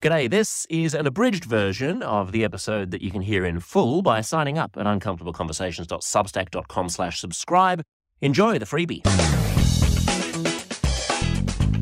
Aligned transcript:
G'day, 0.00 0.30
this 0.30 0.64
is 0.70 0.94
an 0.94 1.08
abridged 1.08 1.44
version 1.44 2.04
of 2.04 2.30
the 2.30 2.44
episode 2.44 2.92
that 2.92 3.02
you 3.02 3.10
can 3.10 3.20
hear 3.20 3.44
in 3.44 3.58
full 3.58 4.00
by 4.00 4.20
signing 4.20 4.56
up 4.56 4.76
at 4.76 4.86
uncomfortableconversations.substack.com 4.86 6.88
slash 6.88 7.20
subscribe. 7.20 7.82
Enjoy 8.20 8.60
the 8.60 8.64
freebie. 8.64 9.02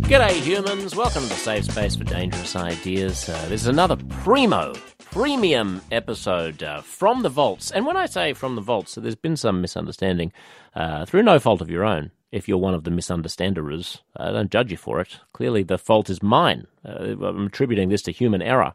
G'day, 0.08 0.30
humans. 0.30 0.96
Welcome 0.96 1.24
to 1.24 1.28
the 1.28 1.34
safe 1.34 1.66
space 1.66 1.94
for 1.94 2.04
dangerous 2.04 2.56
ideas. 2.56 3.28
Uh, 3.28 3.34
this 3.50 3.60
is 3.60 3.68
another 3.68 3.96
primo, 4.08 4.72
premium 5.16 5.80
episode 5.90 6.62
uh, 6.62 6.82
from 6.82 7.22
the 7.22 7.30
vaults. 7.30 7.70
And 7.70 7.86
when 7.86 7.96
I 7.96 8.04
say 8.04 8.34
from 8.34 8.54
the 8.54 8.60
vaults, 8.60 8.92
so 8.92 9.00
there's 9.00 9.14
been 9.14 9.38
some 9.38 9.62
misunderstanding 9.62 10.30
uh, 10.74 11.06
through 11.06 11.22
no 11.22 11.38
fault 11.38 11.62
of 11.62 11.70
your 11.70 11.86
own 11.86 12.10
if 12.32 12.46
you're 12.46 12.58
one 12.58 12.74
of 12.74 12.84
the 12.84 12.90
misunderstanders. 12.90 14.02
I 14.14 14.30
don't 14.30 14.50
judge 14.50 14.70
you 14.70 14.76
for 14.76 15.00
it. 15.00 15.16
Clearly, 15.32 15.62
the 15.62 15.78
fault 15.78 16.10
is 16.10 16.22
mine. 16.22 16.66
Uh, 16.84 17.16
I'm 17.24 17.46
attributing 17.46 17.88
this 17.88 18.02
to 18.02 18.12
human 18.12 18.42
error. 18.42 18.74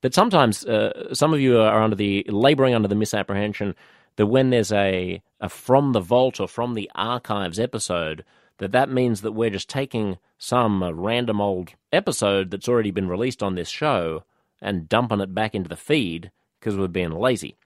That 0.00 0.14
sometimes 0.14 0.64
uh, 0.64 1.12
some 1.12 1.34
of 1.34 1.40
you 1.40 1.60
are 1.60 1.82
under 1.82 1.94
the 1.94 2.24
laboring 2.30 2.74
under 2.74 2.88
the 2.88 2.94
misapprehension 2.94 3.74
that 4.16 4.28
when 4.28 4.48
there's 4.48 4.72
a, 4.72 5.20
a 5.42 5.50
from 5.50 5.92
the 5.92 6.00
vault 6.00 6.40
or 6.40 6.48
from 6.48 6.72
the 6.72 6.90
archives 6.94 7.60
episode, 7.60 8.24
that 8.58 8.72
that 8.72 8.88
means 8.88 9.20
that 9.20 9.32
we're 9.32 9.50
just 9.50 9.68
taking 9.68 10.16
some 10.38 10.82
uh, 10.82 10.90
random 10.90 11.38
old 11.38 11.74
episode 11.92 12.50
that's 12.50 12.68
already 12.68 12.90
been 12.90 13.08
released 13.08 13.42
on 13.42 13.56
this 13.56 13.68
show 13.68 14.22
and 14.60 14.88
dumping 14.88 15.20
it 15.20 15.34
back 15.34 15.54
into 15.54 15.68
the 15.68 15.76
feed 15.76 16.30
because 16.58 16.76
we're 16.76 16.88
being 16.88 17.12
lazy. 17.12 17.56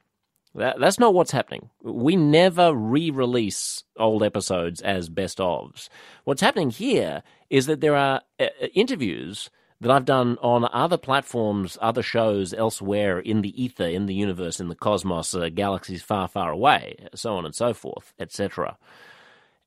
That, 0.54 0.78
that's 0.78 1.00
not 1.00 1.14
what's 1.14 1.32
happening. 1.32 1.70
We 1.82 2.14
never 2.14 2.72
re 2.72 3.10
release 3.10 3.82
old 3.98 4.22
episodes 4.22 4.80
as 4.80 5.08
best 5.08 5.38
ofs. 5.38 5.88
What's 6.24 6.42
happening 6.42 6.70
here 6.70 7.22
is 7.50 7.66
that 7.66 7.80
there 7.80 7.96
are 7.96 8.22
uh, 8.38 8.44
uh, 8.62 8.66
interviews 8.72 9.50
that 9.80 9.90
I've 9.90 10.04
done 10.04 10.38
on 10.40 10.68
other 10.72 10.96
platforms, 10.96 11.76
other 11.80 12.02
shows 12.02 12.54
elsewhere 12.54 13.18
in 13.18 13.42
the 13.42 13.62
ether, 13.62 13.84
in 13.84 14.06
the 14.06 14.14
universe, 14.14 14.60
in 14.60 14.68
the 14.68 14.76
cosmos, 14.76 15.34
uh, 15.34 15.48
galaxies 15.48 16.02
far, 16.02 16.28
far 16.28 16.52
away, 16.52 16.96
so 17.14 17.36
on 17.36 17.44
and 17.44 17.54
so 17.54 17.74
forth, 17.74 18.14
etc., 18.18 18.78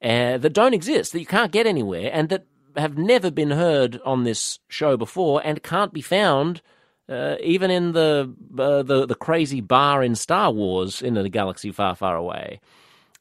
uh, 0.02 0.38
that 0.38 0.54
don't 0.54 0.74
exist, 0.74 1.12
that 1.12 1.20
you 1.20 1.26
can't 1.26 1.52
get 1.52 1.68
anywhere, 1.68 2.10
and 2.14 2.30
that 2.30 2.46
have 2.78 2.98
never 2.98 3.32
been 3.32 3.52
heard 3.52 4.00
on 4.06 4.24
this 4.24 4.60
show 4.70 4.96
before 4.96 5.42
and 5.44 5.64
can't 5.64 5.94
be 5.94 6.02
found 6.02 6.62
uh, 7.10 7.36
even 7.42 7.72
in 7.72 7.94
the, 7.94 8.34
uh, 8.58 8.84
the 8.84 9.06
the 9.06 9.16
crazy 9.16 9.62
bar 9.62 10.04
in 10.04 10.16
Star 10.16 10.52
Wars 10.52 11.02
in 11.02 11.18
a 11.18 11.30
galaxy 11.30 11.72
far, 11.72 11.96
far 11.96 12.16
away. 12.16 12.60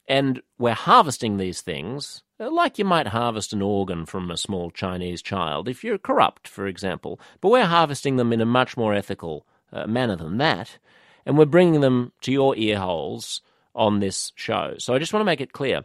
And 0.07 0.41
we're 0.57 0.73
harvesting 0.73 1.37
these 1.37 1.61
things 1.61 2.23
uh, 2.39 2.51
like 2.51 2.77
you 2.77 2.85
might 2.85 3.07
harvest 3.07 3.53
an 3.53 3.61
organ 3.61 4.05
from 4.05 4.29
a 4.29 4.37
small 4.37 4.69
Chinese 4.69 5.21
child 5.21 5.67
if 5.67 5.83
you're 5.83 5.97
corrupt, 5.97 6.47
for 6.47 6.67
example. 6.67 7.19
But 7.41 7.49
we're 7.49 7.65
harvesting 7.65 8.17
them 8.17 8.31
in 8.31 8.41
a 8.41 8.45
much 8.45 8.77
more 8.77 8.93
ethical 8.93 9.45
uh, 9.71 9.87
manner 9.87 10.15
than 10.15 10.37
that, 10.37 10.77
and 11.25 11.37
we're 11.37 11.45
bringing 11.45 11.81
them 11.81 12.11
to 12.21 12.31
your 12.31 12.55
ear 12.55 12.79
holes 12.79 13.41
on 13.73 13.99
this 13.99 14.31
show. 14.35 14.75
So 14.77 14.93
I 14.93 14.99
just 14.99 15.13
want 15.13 15.21
to 15.21 15.25
make 15.25 15.41
it 15.41 15.51
clear 15.51 15.83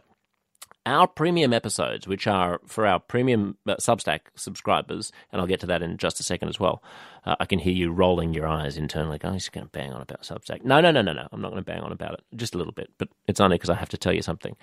our 0.85 1.07
premium 1.07 1.53
episodes, 1.53 2.07
which 2.07 2.27
are 2.27 2.59
for 2.67 2.85
our 2.85 2.99
premium 2.99 3.57
uh, 3.67 3.75
Substack 3.75 4.21
subscribers, 4.35 5.11
and 5.31 5.39
I'll 5.39 5.47
get 5.47 5.59
to 5.61 5.67
that 5.67 5.81
in 5.81 5.97
just 5.97 6.19
a 6.19 6.23
second 6.23 6.49
as 6.49 6.59
well. 6.59 6.83
Uh, 7.25 7.35
I 7.39 7.45
can 7.45 7.59
hear 7.59 7.73
you 7.73 7.91
rolling 7.91 8.33
your 8.33 8.47
eyes 8.47 8.77
internally, 8.77 9.17
going, 9.17 9.35
he's 9.35 9.49
going 9.49 9.65
to 9.65 9.71
bang 9.71 9.93
on 9.93 10.01
about 10.01 10.23
Substack. 10.23 10.63
No, 10.65 10.81
no, 10.81 10.91
no, 10.91 11.01
no, 11.01 11.13
no. 11.13 11.27
I'm 11.31 11.41
not 11.41 11.51
going 11.51 11.63
to 11.63 11.71
bang 11.71 11.81
on 11.81 11.91
about 11.91 12.13
it. 12.13 12.23
Just 12.35 12.53
a 12.53 12.57
little 12.57 12.73
bit, 12.73 12.91
but 12.97 13.09
it's 13.27 13.39
only 13.39 13.55
because 13.55 13.69
I 13.69 13.75
have 13.75 13.89
to 13.89 13.97
tell 13.97 14.13
you 14.13 14.21
something. 14.21 14.55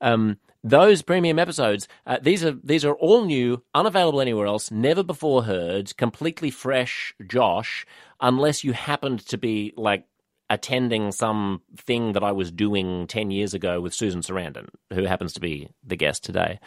Um, 0.00 0.38
those 0.62 1.02
premium 1.02 1.38
episodes, 1.38 1.88
uh, 2.06 2.18
these 2.22 2.44
are 2.44 2.52
these 2.62 2.84
are 2.84 2.94
all 2.94 3.24
new, 3.24 3.62
unavailable 3.74 4.20
anywhere 4.20 4.46
else, 4.46 4.70
never 4.70 5.02
before 5.02 5.44
heard, 5.44 5.96
completely 5.96 6.50
fresh, 6.50 7.14
Josh, 7.26 7.84
unless 8.20 8.64
you 8.64 8.72
happened 8.72 9.26
to 9.26 9.36
be 9.36 9.74
like 9.76 10.06
attending 10.50 11.12
some 11.12 11.62
thing 11.76 12.12
that 12.12 12.22
I 12.22 12.32
was 12.32 12.50
doing 12.50 13.06
10 13.06 13.30
years 13.30 13.54
ago 13.54 13.80
with 13.80 13.94
Susan 13.94 14.20
Sarandon, 14.20 14.68
who 14.92 15.04
happens 15.04 15.32
to 15.34 15.40
be 15.40 15.70
the 15.84 15.96
guest 15.96 16.24
today. 16.24 16.60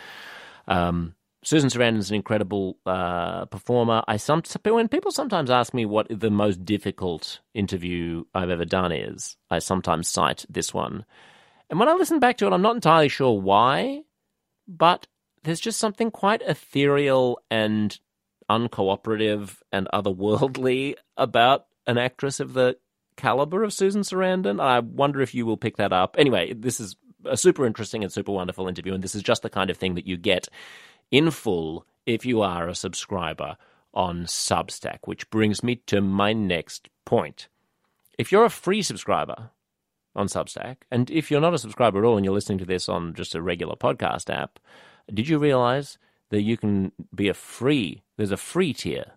Um, 0.67 1.15
Susan 1.43 1.69
Sarandon 1.69 1.99
is 1.99 2.09
an 2.09 2.15
incredible 2.15 2.77
uh, 2.85 3.45
performer. 3.45 4.03
I 4.07 4.17
some 4.17 4.41
when 4.63 4.87
people 4.87 5.11
sometimes 5.11 5.49
ask 5.49 5.73
me 5.73 5.85
what 5.85 6.07
the 6.09 6.31
most 6.31 6.65
difficult 6.65 7.39
interview 7.53 8.23
I've 8.33 8.49
ever 8.49 8.65
done 8.65 8.91
is, 8.91 9.37
I 9.49 9.59
sometimes 9.59 10.09
cite 10.09 10.45
this 10.49 10.73
one. 10.73 11.05
And 11.69 11.79
when 11.79 11.89
I 11.89 11.93
listen 11.93 12.19
back 12.19 12.37
to 12.37 12.47
it, 12.47 12.53
I'm 12.53 12.61
not 12.61 12.75
entirely 12.75 13.09
sure 13.09 13.39
why, 13.39 14.01
but 14.67 15.07
there's 15.43 15.59
just 15.59 15.79
something 15.79 16.11
quite 16.11 16.41
ethereal 16.41 17.39
and 17.51 17.97
uncooperative 18.49 19.57
and 19.71 19.87
otherworldly 19.93 20.95
about 21.15 21.65
an 21.85 21.97
actress 21.97 22.39
of 22.39 22.53
the 22.53 22.77
caliber 23.17 23.63
of 23.63 23.73
Susan 23.73 24.01
Sarandon. 24.01 24.61
I 24.61 24.79
wonder 24.79 25.21
if 25.21 25.35
you 25.35 25.45
will 25.45 25.57
pick 25.57 25.77
that 25.77 25.91
up. 25.91 26.15
Anyway, 26.17 26.53
this 26.53 26.79
is 26.79 26.95
a 27.25 27.35
super 27.35 27.65
interesting 27.65 28.03
and 28.03 28.11
super 28.11 28.31
wonderful 28.31 28.67
interview, 28.67 28.93
and 28.93 29.03
this 29.03 29.15
is 29.15 29.23
just 29.23 29.41
the 29.41 29.49
kind 29.49 29.69
of 29.69 29.77
thing 29.77 29.95
that 29.95 30.07
you 30.07 30.15
get 30.15 30.47
in 31.11 31.31
full 31.31 31.85
if 32.05 32.25
you 32.25 32.41
are 32.41 32.67
a 32.67 32.75
subscriber 32.75 33.57
on 33.93 34.25
Substack, 34.25 34.99
which 35.05 35.29
brings 35.29 35.63
me 35.63 35.77
to 35.87 36.01
my 36.01 36.31
next 36.33 36.89
point. 37.05 37.47
If 38.17 38.31
you're 38.31 38.45
a 38.45 38.49
free 38.49 38.81
subscriber 38.81 39.49
on 40.15 40.27
Substack, 40.27 40.77
and 40.91 41.09
if 41.09 41.29
you're 41.29 41.41
not 41.41 41.53
a 41.53 41.59
subscriber 41.59 41.99
at 41.99 42.05
all 42.05 42.15
and 42.15 42.25
you're 42.25 42.33
listening 42.33 42.59
to 42.59 42.65
this 42.65 42.87
on 42.87 43.13
just 43.13 43.35
a 43.35 43.41
regular 43.41 43.75
podcast 43.75 44.33
app, 44.33 44.59
did 45.13 45.27
you 45.27 45.37
realize 45.37 45.97
that 46.29 46.41
you 46.41 46.57
can 46.57 46.91
be 47.13 47.27
a 47.27 47.33
free, 47.33 48.03
there's 48.17 48.31
a 48.31 48.37
free 48.37 48.73
tier 48.73 49.13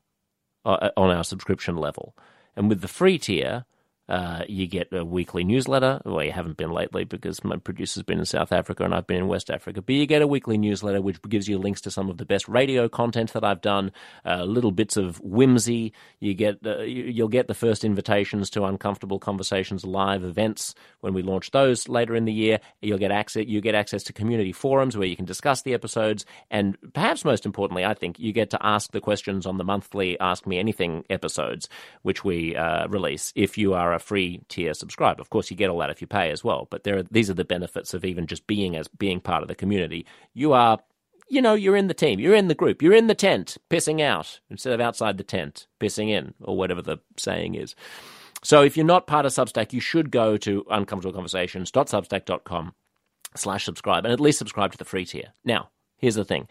uh, 0.65 0.91
on 0.97 1.11
our 1.11 1.25
subscription 1.25 1.77
level? 1.77 2.17
And 2.57 2.69
with 2.69 2.81
the 2.81 2.89
free 2.89 3.19
tier, 3.19 3.65
uh, 4.11 4.45
you 4.49 4.67
get 4.67 4.93
a 4.93 5.05
weekly 5.05 5.45
newsletter. 5.45 6.01
Well, 6.05 6.25
you 6.25 6.33
haven't 6.33 6.57
been 6.57 6.73
lately 6.73 7.05
because 7.05 7.45
my 7.45 7.57
producer's 7.57 8.03
been 8.03 8.19
in 8.19 8.25
South 8.25 8.51
Africa 8.51 8.85
and 8.85 8.93
I've 8.93 9.07
been 9.07 9.19
in 9.19 9.29
West 9.29 9.51
Africa. 9.51 9.81
But 9.81 9.95
you 9.95 10.05
get 10.05 10.21
a 10.21 10.27
weekly 10.27 10.59
newsletter 10.59 11.01
which 11.01 11.23
gives 11.23 11.49
you 11.49 11.59
links 11.59 11.81
to 11.83 11.93
some 11.93 12.11
of 12.11 12.19
the 12.19 12.25
best 12.25 12.49
radio 12.49 12.89
content 12.89 13.33
that 13.35 13.45
I've 13.45 13.61
done, 13.61 13.93
uh, 14.27 14.43
little 14.43 14.73
bits 14.73 14.97
of 14.97 15.21
whimsy. 15.21 15.93
You 16.19 16.35
get 16.35 16.59
uh, 16.67 16.81
you'll 16.81 17.29
get 17.29 17.47
the 17.47 17.55
first 17.55 17.85
invitations 17.85 18.51
to 18.51 18.65
Uncomfortable 18.65 19.21
Conversations 19.21 19.85
live 19.85 20.25
events 20.25 20.75
when 21.01 21.15
we 21.15 21.23
launch 21.23 21.53
those 21.53 21.89
later 21.89 22.17
in 22.17 22.25
the 22.25 22.33
year. 22.33 22.59
You'll 22.83 22.99
get 22.99 23.13
access 23.13 23.45
you 23.47 23.61
get 23.61 23.77
access 23.77 24.03
to 24.05 24.13
community 24.13 24.53
forums 24.53 24.97
where 24.97 25.07
you 25.07 25.15
can 25.15 25.25
discuss 25.25 25.63
the 25.63 25.73
episodes, 25.73 26.27
and 26.51 26.77
perhaps 26.95 27.25
most 27.25 27.47
importantly, 27.47 27.85
I 27.85 27.95
think 27.95 28.19
you 28.19 28.33
get 28.33 28.51
to 28.51 28.59
ask 28.61 28.91
the 28.91 29.01
questions 29.01 29.47
on 29.47 29.57
the 29.57 29.65
monthly 29.65 30.19
Ask 30.19 30.49
Me 30.49 30.59
Anything 30.59 31.05
episodes, 31.09 31.69
which 32.03 32.25
we 32.25 32.57
uh, 32.57 32.89
release 32.89 33.33
if 33.37 33.57
you 33.57 33.75
are 33.75 33.93
a 33.93 34.00
free 34.01 34.43
tier 34.49 34.75
subscribe. 34.75 35.21
Of 35.21 35.31
course, 35.31 35.51
you 35.51 35.57
get 35.57 35.71
all 35.71 35.79
that 35.79 35.91
if 35.91 36.01
you 36.01 36.07
pay 36.07 36.31
as 36.31 36.45
well. 36.45 36.69
But 36.71 36.85
there 36.85 36.99
are, 36.99 37.03
these 37.05 37.31
are 37.31 37.35
the 37.35 37.45
benefits 37.45 37.95
of 37.95 38.05
even 38.05 38.27
just 38.27 38.47
being 38.47 38.77
as 38.77 38.89
being 38.89 39.21
part 39.21 39.43
of 39.43 39.49
the 39.49 39.55
community. 39.55 40.07
You 40.35 40.53
are, 40.53 40.79
you 41.29 41.43
know, 41.43 41.55
you're 41.55 41.77
in 41.77 41.89
the 41.89 41.95
team, 41.95 42.19
you're 42.19 42.35
in 42.35 42.49
the 42.49 42.55
group, 42.55 42.83
you're 42.83 42.95
in 42.95 43.07
the 43.07 43.15
tent, 43.15 43.57
pissing 43.71 44.01
out 44.01 44.41
instead 44.51 44.73
of 44.73 44.81
outside 44.81 45.19
the 45.19 45.25
tent, 45.25 45.67
pissing 45.81 46.09
in, 46.09 46.35
or 46.41 46.57
whatever 46.57 46.83
the 46.83 46.99
saying 47.17 47.55
is. 47.55 47.75
So 48.43 48.63
if 48.63 48.77
you're 48.77 48.87
not 48.87 49.07
part 49.07 49.27
of 49.27 49.33
Substack, 49.33 49.73
you 49.73 49.81
should 49.81 50.11
go 50.11 50.37
to 50.39 50.65
uncomfortableconversations.substack.com 50.65 52.75
slash 53.37 53.65
subscribe 53.65 54.05
and 54.05 54.13
at 54.13 54.21
least 54.21 54.39
subscribe 54.39 54.73
to 54.73 54.79
the 54.79 54.85
free 54.85 55.05
tier. 55.05 55.33
Now, 55.45 55.71
here's 55.99 56.17
the 56.17 56.25
thing. 56.25 56.49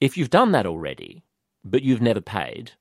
If 0.00 0.16
you've 0.16 0.30
done 0.30 0.52
that 0.52 0.66
already, 0.66 1.24
but 1.64 1.82
you've 1.82 2.02
never 2.02 2.20
paid, 2.20 2.72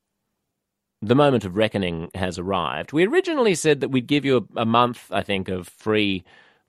the 1.01 1.15
moment 1.15 1.45
of 1.45 1.55
reckoning 1.55 2.09
has 2.15 2.39
arrived. 2.39 2.93
We 2.93 3.05
originally 3.05 3.55
said 3.55 3.81
that 3.81 3.89
we'd 3.89 4.07
give 4.07 4.25
you 4.25 4.47
a, 4.55 4.61
a 4.61 4.65
month, 4.65 5.07
I 5.11 5.21
think, 5.21 5.49
of 5.49 5.67
free 5.67 6.23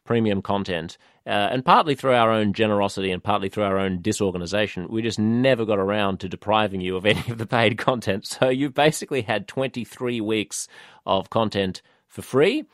premium 0.04 0.42
content, 0.42 0.96
uh, 1.26 1.50
and 1.52 1.62
partly 1.62 1.94
through 1.94 2.14
our 2.14 2.30
own 2.30 2.54
generosity 2.54 3.10
and 3.10 3.22
partly 3.22 3.50
through 3.50 3.64
our 3.64 3.78
own 3.78 4.00
disorganization, 4.00 4.88
we 4.88 5.02
just 5.02 5.18
never 5.18 5.66
got 5.66 5.78
around 5.78 6.18
to 6.20 6.28
depriving 6.28 6.80
you 6.80 6.96
of 6.96 7.04
any 7.04 7.22
of 7.28 7.36
the 7.36 7.46
paid 7.46 7.76
content. 7.76 8.26
So 8.26 8.48
you've 8.48 8.72
basically 8.72 9.22
had 9.22 9.46
23 9.46 10.22
weeks 10.22 10.68
of 11.04 11.28
content 11.28 11.82
for 12.06 12.22
free. 12.22 12.64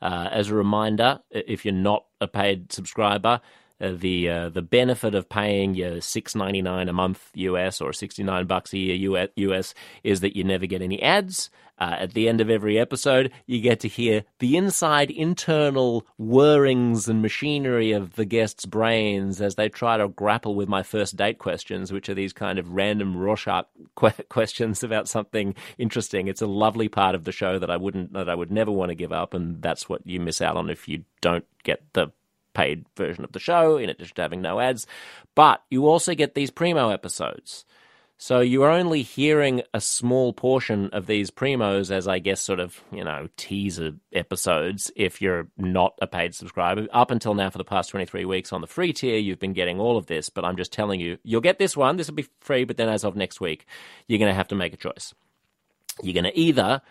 Uh, 0.00 0.28
as 0.30 0.50
a 0.50 0.54
reminder, 0.54 1.18
if 1.30 1.64
you're 1.64 1.74
not 1.74 2.04
a 2.20 2.28
paid 2.28 2.70
subscriber, 2.70 3.40
the 3.80 4.28
uh, 4.28 4.48
the 4.48 4.62
benefit 4.62 5.14
of 5.14 5.28
paying 5.28 5.74
your 5.74 6.00
six 6.00 6.34
ninety 6.34 6.62
nine 6.62 6.88
a 6.88 6.92
month 6.92 7.30
US 7.34 7.80
or 7.80 7.92
sixty 7.92 8.22
nine 8.22 8.46
bucks 8.46 8.72
a 8.72 8.78
year 8.78 9.28
US 9.36 9.74
is 10.02 10.20
that 10.20 10.36
you 10.36 10.44
never 10.44 10.66
get 10.66 10.82
any 10.82 11.02
ads. 11.02 11.50
Uh, 11.76 11.96
at 11.98 12.14
the 12.14 12.28
end 12.28 12.40
of 12.40 12.48
every 12.48 12.78
episode, 12.78 13.32
you 13.46 13.60
get 13.60 13.80
to 13.80 13.88
hear 13.88 14.22
the 14.38 14.56
inside 14.56 15.10
internal 15.10 16.06
whirrings 16.16 17.08
and 17.08 17.20
machinery 17.20 17.90
of 17.90 18.14
the 18.14 18.24
guests' 18.24 18.64
brains 18.64 19.40
as 19.40 19.56
they 19.56 19.68
try 19.68 19.96
to 19.96 20.06
grapple 20.06 20.54
with 20.54 20.68
my 20.68 20.84
first 20.84 21.16
date 21.16 21.38
questions, 21.38 21.92
which 21.92 22.08
are 22.08 22.14
these 22.14 22.32
kind 22.32 22.60
of 22.60 22.70
random 22.70 23.16
Rorschach 23.16 23.66
que- 23.96 24.12
questions 24.28 24.84
about 24.84 25.08
something 25.08 25.54
interesting. 25.76 26.28
It's 26.28 26.42
a 26.42 26.46
lovely 26.46 26.88
part 26.88 27.16
of 27.16 27.24
the 27.24 27.32
show 27.32 27.58
that 27.58 27.70
I 27.70 27.76
wouldn't 27.76 28.12
that 28.12 28.28
I 28.28 28.36
would 28.36 28.52
never 28.52 28.70
want 28.70 28.90
to 28.90 28.94
give 28.94 29.12
up, 29.12 29.34
and 29.34 29.60
that's 29.60 29.88
what 29.88 30.06
you 30.06 30.20
miss 30.20 30.40
out 30.40 30.56
on 30.56 30.70
if 30.70 30.86
you 30.86 31.04
don't 31.20 31.44
get 31.64 31.82
the 31.94 32.12
paid 32.54 32.86
version 32.96 33.24
of 33.24 33.32
the 33.32 33.38
show, 33.38 33.76
in 33.76 33.90
addition 33.90 34.14
to 34.16 34.22
having 34.22 34.40
no 34.40 34.60
ads. 34.60 34.86
But 35.34 35.62
you 35.70 35.86
also 35.86 36.14
get 36.14 36.34
these 36.34 36.50
primo 36.50 36.88
episodes. 36.88 37.64
So 38.16 38.40
you 38.40 38.62
are 38.62 38.70
only 38.70 39.02
hearing 39.02 39.62
a 39.74 39.80
small 39.80 40.32
portion 40.32 40.88
of 40.92 41.06
these 41.06 41.30
primos 41.30 41.90
as, 41.90 42.06
I 42.06 42.20
guess, 42.20 42.40
sort 42.40 42.60
of, 42.60 42.80
you 42.92 43.02
know, 43.02 43.28
teaser 43.36 43.92
episodes 44.12 44.90
if 44.94 45.20
you're 45.20 45.48
not 45.58 45.98
a 46.00 46.06
paid 46.06 46.34
subscriber. 46.34 46.86
Up 46.92 47.10
until 47.10 47.34
now, 47.34 47.50
for 47.50 47.58
the 47.58 47.64
past 47.64 47.90
23 47.90 48.24
weeks 48.24 48.52
on 48.52 48.60
the 48.60 48.68
free 48.68 48.92
tier, 48.92 49.18
you've 49.18 49.40
been 49.40 49.52
getting 49.52 49.80
all 49.80 49.96
of 49.96 50.06
this, 50.06 50.28
but 50.28 50.44
I'm 50.44 50.56
just 50.56 50.72
telling 50.72 51.00
you, 51.00 51.18
you'll 51.24 51.40
get 51.40 51.58
this 51.58 51.76
one. 51.76 51.96
This 51.96 52.06
will 52.06 52.14
be 52.14 52.28
free, 52.40 52.64
but 52.64 52.76
then 52.76 52.88
as 52.88 53.04
of 53.04 53.16
next 53.16 53.40
week, 53.40 53.66
you're 54.06 54.20
going 54.20 54.30
to 54.30 54.36
have 54.36 54.48
to 54.48 54.54
make 54.54 54.72
a 54.72 54.78
choice. 54.78 55.12
You're 56.00 56.14
going 56.14 56.24
to 56.24 56.38
either 56.38 56.82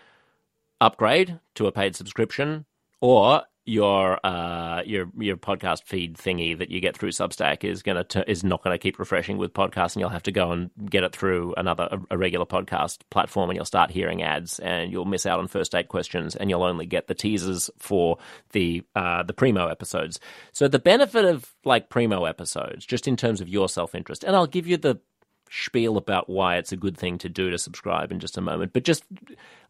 upgrade 0.81 1.39
to 1.56 1.68
a 1.68 1.71
paid 1.71 1.95
subscription 1.95 2.66
or 3.00 3.44
your 3.65 4.19
uh, 4.25 4.81
your 4.86 5.10
your 5.18 5.38
podcast 5.38 5.83
feed 5.83 6.18
thingy 6.18 6.57
that 6.57 6.69
you 6.69 6.81
get 6.81 6.98
through 6.98 7.12
Substack 7.12 7.63
is 7.63 7.81
gonna 7.81 8.04
t- 8.04 8.24
is 8.27 8.44
not 8.44 8.63
gonna 8.63 8.77
keep 8.77 9.00
refreshing 9.00 9.38
with 9.38 9.54
podcasts, 9.54 9.95
and 9.95 10.01
you'll 10.01 10.10
have 10.10 10.24
to 10.24 10.31
go 10.31 10.51
and 10.51 10.69
get 10.89 11.04
it 11.04 11.15
through 11.15 11.54
another 11.56 11.88
a, 11.92 12.15
a, 12.15 12.18
regular 12.18 12.45
podcast 12.45 13.00
platform, 13.10 13.50
and 13.50 13.56
you'll 13.56 13.65
start 13.65 13.89
hearing 13.89 14.21
ads, 14.21 14.60
and 14.60 14.92
you'll 14.92 15.06
miss 15.06 15.25
out 15.25 15.39
on 15.39 15.48
first 15.48 15.71
date 15.71 15.88
questions, 15.88 16.36
and 16.36 16.50
you'll 16.50 16.63
only 16.63 16.86
get 16.86 17.07
the 17.07 17.15
teasers 17.15 17.69
for 17.77 18.18
the 18.51 18.83
uh, 18.95 19.24
the 19.24 19.33
primo 19.33 19.68
episodes. 19.68 20.19
So 20.51 20.68
the 20.68 20.80
benefit 20.80 21.24
of 21.24 21.56
like 21.63 21.89
primo 21.89 22.25
episodes, 22.25 22.86
just 22.86 23.07
in 23.07 23.16
terms 23.16 23.39
of 23.39 23.48
your 23.48 23.69
self 23.69 23.95
interest, 23.95 24.25
and 24.25 24.36
I'll 24.36 24.48
give 24.48 24.68
you 24.68 24.75
the 24.75 25.00
spiel 25.50 25.98
about 25.98 26.27
why 26.27 26.57
it's 26.57 26.71
a 26.71 26.77
good 26.77 26.98
thing 26.98 27.18
to 27.19 27.30
do 27.30 27.51
to 27.51 27.57
subscribe 27.57 28.12
in 28.12 28.19
just 28.19 28.38
a 28.38 28.42
moment, 28.42 28.74
but 28.74 28.83
just 28.83 29.06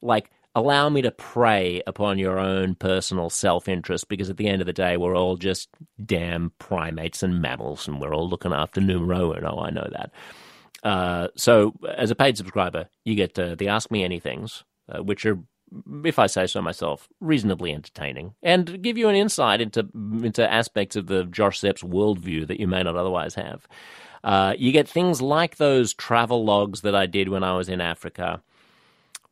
like 0.02 0.32
allow 0.56 0.90
me 0.90 1.02
to 1.02 1.12
prey 1.12 1.82
upon 1.88 2.20
your 2.20 2.38
own 2.38 2.76
personal 2.76 3.30
self 3.30 3.68
interest 3.68 4.08
because 4.08 4.30
at 4.30 4.38
the 4.38 4.48
end 4.48 4.62
of 4.62 4.68
the 4.68 4.74
day, 4.74 4.98
we're 4.98 5.16
all 5.16 5.36
just 5.36 5.70
damn 6.04 6.52
primates 6.60 7.24
and 7.24 7.42
mammals 7.42 7.88
and 7.88 8.00
we're 8.00 8.14
all 8.14 8.30
looking 8.30 8.54
after 8.54 8.82
numero 8.82 9.36
uno. 9.36 9.60
I 9.60 9.70
know 9.72 9.88
that. 9.92 10.12
Uh, 10.84 11.28
so, 11.36 11.74
as 11.98 12.12
a 12.12 12.16
paid 12.16 12.38
subscriber, 12.38 12.88
you 13.06 13.16
get 13.16 13.38
uh, 13.40 13.56
the 13.56 13.70
Ask 13.70 13.90
Me 13.90 14.08
Anythings, 14.08 14.64
uh, 14.90 15.02
which 15.02 15.26
are, 15.26 15.40
if 16.04 16.20
I 16.20 16.28
say 16.28 16.46
so 16.46 16.62
myself, 16.62 17.08
reasonably 17.22 17.72
entertaining 17.74 18.34
and 18.44 18.82
give 18.84 18.98
you 18.98 19.08
an 19.08 19.16
insight 19.16 19.62
into 19.62 19.88
into 20.24 20.52
aspects 20.52 20.96
of 20.96 21.08
the 21.08 21.24
Josh 21.24 21.62
Szeps 21.62 21.84
worldview 21.84 22.48
that 22.48 22.60
you 22.60 22.68
may 22.68 22.84
not 22.84 22.98
otherwise 22.98 23.36
have. 23.36 23.68
Uh, 24.24 24.54
you 24.58 24.72
get 24.72 24.88
things 24.88 25.22
like 25.22 25.58
those 25.58 25.94
travel 25.94 26.46
logs 26.46 26.82
that 26.82 26.96
I 26.96 27.08
did 27.08 27.28
when 27.28 27.44
I 27.44 27.58
was 27.58 27.68
in 27.68 27.82
Africa 27.82 28.42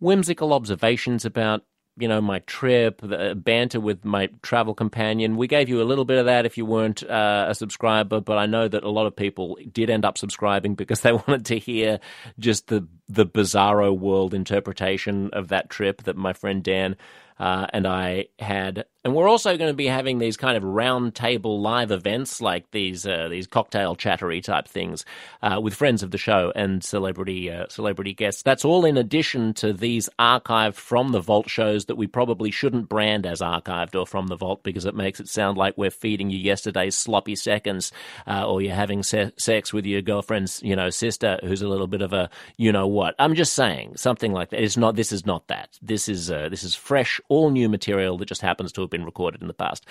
whimsical 0.01 0.51
observations 0.51 1.23
about 1.23 1.61
you 1.97 2.07
know 2.07 2.21
my 2.21 2.39
trip, 2.39 3.01
the 3.01 3.35
banter 3.35 3.79
with 3.79 4.03
my 4.03 4.29
travel 4.41 4.73
companion. 4.73 5.37
We 5.37 5.47
gave 5.47 5.69
you 5.69 5.81
a 5.81 5.85
little 5.85 6.05
bit 6.05 6.17
of 6.17 6.25
that 6.25 6.45
if 6.45 6.57
you 6.57 6.65
weren't 6.65 7.03
uh, 7.03 7.45
a 7.49 7.55
subscriber, 7.55 8.19
but 8.19 8.37
I 8.37 8.45
know 8.45 8.67
that 8.67 8.83
a 8.83 8.89
lot 8.89 9.07
of 9.07 9.15
people 9.15 9.57
did 9.71 9.89
end 9.89 10.03
up 10.03 10.17
subscribing 10.17 10.75
because 10.75 11.01
they 11.01 11.11
wanted 11.27 11.45
to 11.45 11.59
hear 11.59 11.99
just 12.39 12.67
the 12.67 12.87
the 13.13 13.25
bizarro 13.25 13.97
world 13.97 14.33
interpretation 14.33 15.29
of 15.33 15.49
that 15.49 15.69
trip 15.69 16.03
that 16.03 16.15
my 16.15 16.33
friend 16.33 16.63
Dan 16.63 16.95
uh, 17.41 17.65
and 17.73 17.87
I 17.87 18.27
had. 18.37 18.85
And 19.03 19.15
we're 19.15 19.27
also 19.27 19.57
going 19.57 19.71
to 19.71 19.75
be 19.75 19.87
having 19.87 20.19
these 20.19 20.37
kind 20.37 20.55
of 20.55 20.63
round 20.63 21.15
table 21.15 21.59
live 21.59 21.89
events, 21.89 22.39
like 22.39 22.69
these 22.69 23.07
uh, 23.07 23.29
these 23.31 23.47
cocktail 23.47 23.95
chattery 23.95 24.41
type 24.41 24.67
things, 24.67 25.05
uh, 25.41 25.59
with 25.59 25.73
friends 25.73 26.03
of 26.03 26.11
the 26.11 26.19
show 26.19 26.53
and 26.55 26.83
celebrity 26.83 27.49
uh, 27.49 27.65
celebrity 27.67 28.13
guests. 28.13 28.43
That's 28.43 28.63
all 28.63 28.85
in 28.85 28.95
addition 28.95 29.55
to 29.55 29.73
these 29.73 30.07
archived 30.19 30.75
from 30.75 31.13
the 31.13 31.19
vault 31.19 31.49
shows 31.49 31.85
that 31.85 31.95
we 31.95 32.05
probably 32.05 32.51
shouldn't 32.51 32.89
brand 32.89 33.25
as 33.25 33.39
archived 33.41 33.99
or 33.99 34.05
from 34.05 34.27
the 34.27 34.35
vault 34.35 34.61
because 34.61 34.85
it 34.85 34.93
makes 34.93 35.19
it 35.19 35.27
sound 35.27 35.57
like 35.57 35.75
we're 35.79 35.89
feeding 35.89 36.29
you 36.29 36.37
yesterday's 36.37 36.95
sloppy 36.95 37.35
seconds, 37.35 37.91
uh, 38.27 38.47
or 38.47 38.61
you're 38.61 38.75
having 38.75 39.01
se- 39.01 39.33
sex 39.37 39.73
with 39.73 39.87
your 39.87 40.03
girlfriend's 40.03 40.61
you 40.61 40.75
know 40.75 40.91
sister 40.91 41.39
who's 41.41 41.63
a 41.63 41.67
little 41.67 41.87
bit 41.87 42.03
of 42.03 42.13
a 42.13 42.29
you 42.55 42.71
know 42.71 42.85
what. 42.85 43.00
I'm 43.19 43.35
just 43.35 43.53
saying 43.53 43.97
something 43.97 44.31
like 44.31 44.49
that. 44.49 44.61
It's 44.63 44.77
not. 44.77 44.95
This 44.95 45.11
is 45.11 45.25
not 45.25 45.47
that. 45.47 45.77
This 45.81 46.07
is 46.07 46.31
uh, 46.31 46.49
this 46.49 46.63
is 46.63 46.75
fresh 46.75 47.19
all 47.29 47.49
new 47.49 47.69
material 47.69 48.17
that 48.17 48.27
just 48.27 48.41
happens 48.41 48.71
to 48.73 48.81
have 48.81 48.89
been 48.89 49.05
recorded 49.05 49.41
in 49.41 49.47
the 49.47 49.53
past. 49.53 49.85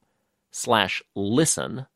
slash 0.51 1.01
listen 1.15 1.87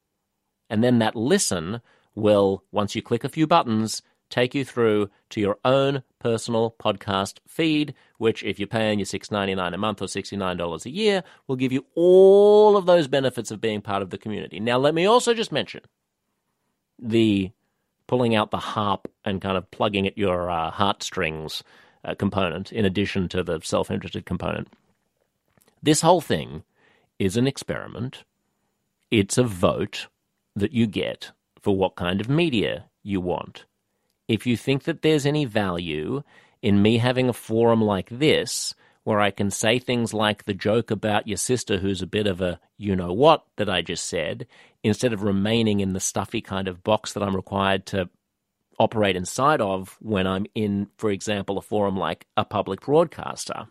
and 0.69 0.83
then 0.83 0.99
that 0.99 1.15
listen 1.15 1.81
will, 2.15 2.63
once 2.71 2.95
you 2.95 3.01
click 3.01 3.23
a 3.23 3.29
few 3.29 3.47
buttons, 3.47 4.01
take 4.29 4.53
you 4.53 4.63
through 4.63 5.09
to 5.31 5.41
your 5.41 5.57
own 5.65 6.03
personal 6.19 6.75
podcast 6.79 7.39
feed, 7.47 7.93
which, 8.17 8.43
if 8.43 8.59
you're 8.59 8.67
paying 8.67 8.99
your 8.99 9.05
$6.99 9.05 9.73
a 9.73 9.77
month 9.77 10.01
or 10.01 10.05
$69 10.05 10.85
a 10.85 10.89
year, 10.89 11.23
will 11.47 11.55
give 11.55 11.71
you 11.71 11.85
all 11.95 12.77
of 12.77 12.85
those 12.85 13.07
benefits 13.07 13.51
of 13.51 13.61
being 13.61 13.81
part 13.81 14.01
of 14.01 14.11
the 14.11 14.17
community. 14.17 14.59
Now, 14.59 14.77
let 14.77 14.93
me 14.93 15.05
also 15.05 15.33
just 15.33 15.51
mention 15.51 15.81
the 16.99 17.51
pulling 18.07 18.35
out 18.35 18.51
the 18.51 18.57
harp 18.57 19.07
and 19.23 19.41
kind 19.41 19.57
of 19.57 19.69
plugging 19.71 20.07
at 20.07 20.17
your 20.17 20.49
uh, 20.49 20.71
heartstrings 20.71 21.63
uh, 22.03 22.15
component, 22.15 22.71
in 22.71 22.85
addition 22.85 23.27
to 23.29 23.43
the 23.43 23.59
self 23.63 23.91
interested 23.91 24.25
component. 24.25 24.67
This 25.81 26.01
whole 26.01 26.21
thing 26.21 26.63
is 27.17 27.37
an 27.37 27.47
experiment, 27.47 28.23
it's 29.11 29.37
a 29.37 29.43
vote 29.43 30.07
that 30.55 30.73
you 30.73 30.87
get 30.87 31.31
for 31.61 31.75
what 31.75 31.95
kind 31.95 32.21
of 32.21 32.29
media 32.29 32.85
you 33.03 33.21
want. 33.21 33.65
If 34.27 34.45
you 34.45 34.55
think 34.55 34.83
that 34.83 35.01
there's 35.01 35.25
any 35.25 35.45
value 35.45 36.23
in 36.61 36.81
me 36.81 36.97
having 36.97 37.29
a 37.29 37.33
forum 37.33 37.81
like 37.81 38.09
this, 38.09 38.73
where 39.03 39.19
I 39.19 39.31
can 39.31 39.49
say 39.49 39.79
things 39.79 40.13
like 40.13 40.43
the 40.43 40.53
joke 40.53 40.91
about 40.91 41.27
your 41.27 41.37
sister 41.37 41.77
who's 41.77 42.01
a 42.01 42.07
bit 42.07 42.27
of 42.27 42.41
a 42.41 42.59
you 42.77 42.95
know 42.95 43.13
what 43.13 43.43
that 43.55 43.69
I 43.69 43.81
just 43.81 44.05
said, 44.07 44.45
instead 44.83 45.13
of 45.13 45.23
remaining 45.23 45.79
in 45.79 45.93
the 45.93 45.99
stuffy 45.99 46.41
kind 46.41 46.67
of 46.67 46.83
box 46.83 47.13
that 47.13 47.23
I'm 47.23 47.35
required 47.35 47.85
to 47.87 48.09
operate 48.79 49.15
inside 49.15 49.61
of 49.61 49.97
when 49.99 50.25
I'm 50.25 50.45
in, 50.55 50.87
for 50.97 51.11
example, 51.11 51.57
a 51.57 51.61
forum 51.61 51.97
like 51.97 52.25
a 52.37 52.45
public 52.45 52.81
broadcaster. 52.81 53.67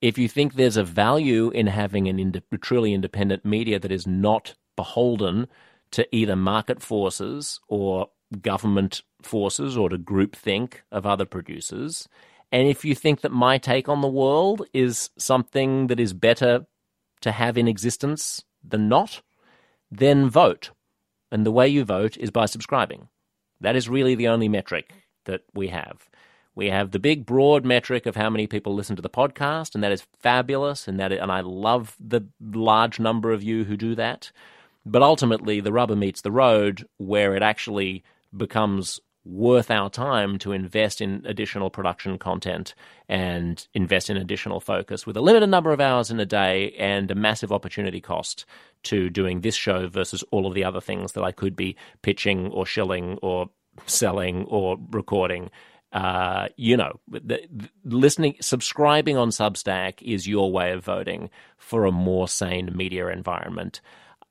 If 0.00 0.18
you 0.18 0.28
think 0.28 0.54
there's 0.54 0.76
a 0.76 0.84
value 0.84 1.50
in 1.50 1.68
having 1.68 2.08
an 2.08 2.18
ind- 2.18 2.42
truly 2.60 2.92
independent 2.92 3.44
media 3.44 3.78
that 3.78 3.92
is 3.92 4.06
not 4.06 4.54
beholden 4.76 5.46
to 5.92 6.06
either 6.14 6.36
market 6.36 6.82
forces 6.82 7.60
or 7.68 8.08
government 8.42 9.02
forces 9.22 9.76
or 9.76 9.88
to 9.88 9.96
groupthink 9.96 10.74
of 10.90 11.06
other 11.06 11.24
producers. 11.24 12.08
And 12.50 12.68
if 12.68 12.84
you 12.84 12.94
think 12.94 13.20
that 13.20 13.32
my 13.32 13.58
take 13.58 13.88
on 13.88 14.00
the 14.00 14.08
world 14.08 14.66
is 14.72 15.10
something 15.16 15.86
that 15.86 16.00
is 16.00 16.12
better 16.12 16.66
to 17.20 17.32
have 17.32 17.56
in 17.56 17.68
existence 17.68 18.44
than 18.62 18.88
not, 18.88 19.22
then 19.90 20.28
vote. 20.28 20.70
And 21.30 21.46
the 21.46 21.52
way 21.52 21.68
you 21.68 21.84
vote 21.84 22.16
is 22.16 22.30
by 22.30 22.46
subscribing. 22.46 23.08
That 23.60 23.76
is 23.76 23.88
really 23.88 24.14
the 24.14 24.28
only 24.28 24.48
metric 24.48 24.92
that 25.24 25.42
we 25.54 25.68
have. 25.68 26.08
We 26.54 26.68
have 26.68 26.92
the 26.92 26.98
big 26.98 27.26
broad 27.26 27.64
metric 27.64 28.06
of 28.06 28.14
how 28.14 28.30
many 28.30 28.46
people 28.46 28.74
listen 28.74 28.94
to 28.96 29.02
the 29.02 29.10
podcast, 29.10 29.74
and 29.74 29.82
that 29.82 29.92
is 29.92 30.06
fabulous, 30.20 30.86
and 30.86 31.00
that 31.00 31.12
and 31.12 31.32
I 31.32 31.40
love 31.40 31.96
the 31.98 32.22
large 32.40 33.00
number 33.00 33.32
of 33.32 33.42
you 33.42 33.64
who 33.64 33.76
do 33.76 33.94
that. 33.96 34.30
But 34.86 35.02
ultimately, 35.02 35.60
the 35.60 35.72
rubber 35.72 35.96
meets 35.96 36.20
the 36.20 36.30
road 36.30 36.86
where 36.98 37.34
it 37.34 37.42
actually 37.42 38.04
becomes 38.36 39.00
worth 39.24 39.70
our 39.70 39.88
time 39.88 40.38
to 40.38 40.52
invest 40.52 41.00
in 41.00 41.24
additional 41.24 41.70
production 41.70 42.18
content 42.18 42.74
and 43.08 43.66
invest 43.72 44.10
in 44.10 44.16
additional 44.16 44.60
focus 44.60 45.06
with 45.06 45.16
a 45.16 45.20
limited 45.20 45.48
number 45.48 45.72
of 45.72 45.80
hours 45.80 46.10
in 46.10 46.20
a 46.20 46.26
day 46.26 46.72
and 46.78 47.10
a 47.10 47.14
massive 47.14 47.50
opportunity 47.50 48.00
cost 48.00 48.44
to 48.82 49.08
doing 49.08 49.40
this 49.40 49.54
show 49.54 49.88
versus 49.88 50.22
all 50.30 50.46
of 50.46 50.54
the 50.54 50.64
other 50.64 50.80
things 50.80 51.12
that 51.12 51.24
I 51.24 51.32
could 51.32 51.56
be 51.56 51.76
pitching 52.02 52.48
or 52.48 52.66
shilling 52.66 53.18
or 53.22 53.48
selling 53.86 54.44
or 54.44 54.76
recording. 54.90 55.50
Uh, 55.92 56.48
you 56.56 56.76
know, 56.76 57.00
the, 57.08 57.40
the, 57.50 57.68
listening, 57.84 58.34
subscribing 58.40 59.16
on 59.16 59.30
Substack 59.30 60.02
is 60.02 60.26
your 60.26 60.50
way 60.50 60.72
of 60.72 60.84
voting 60.84 61.30
for 61.56 61.86
a 61.86 61.92
more 61.92 62.28
sane 62.28 62.70
media 62.74 63.08
environment. 63.08 63.80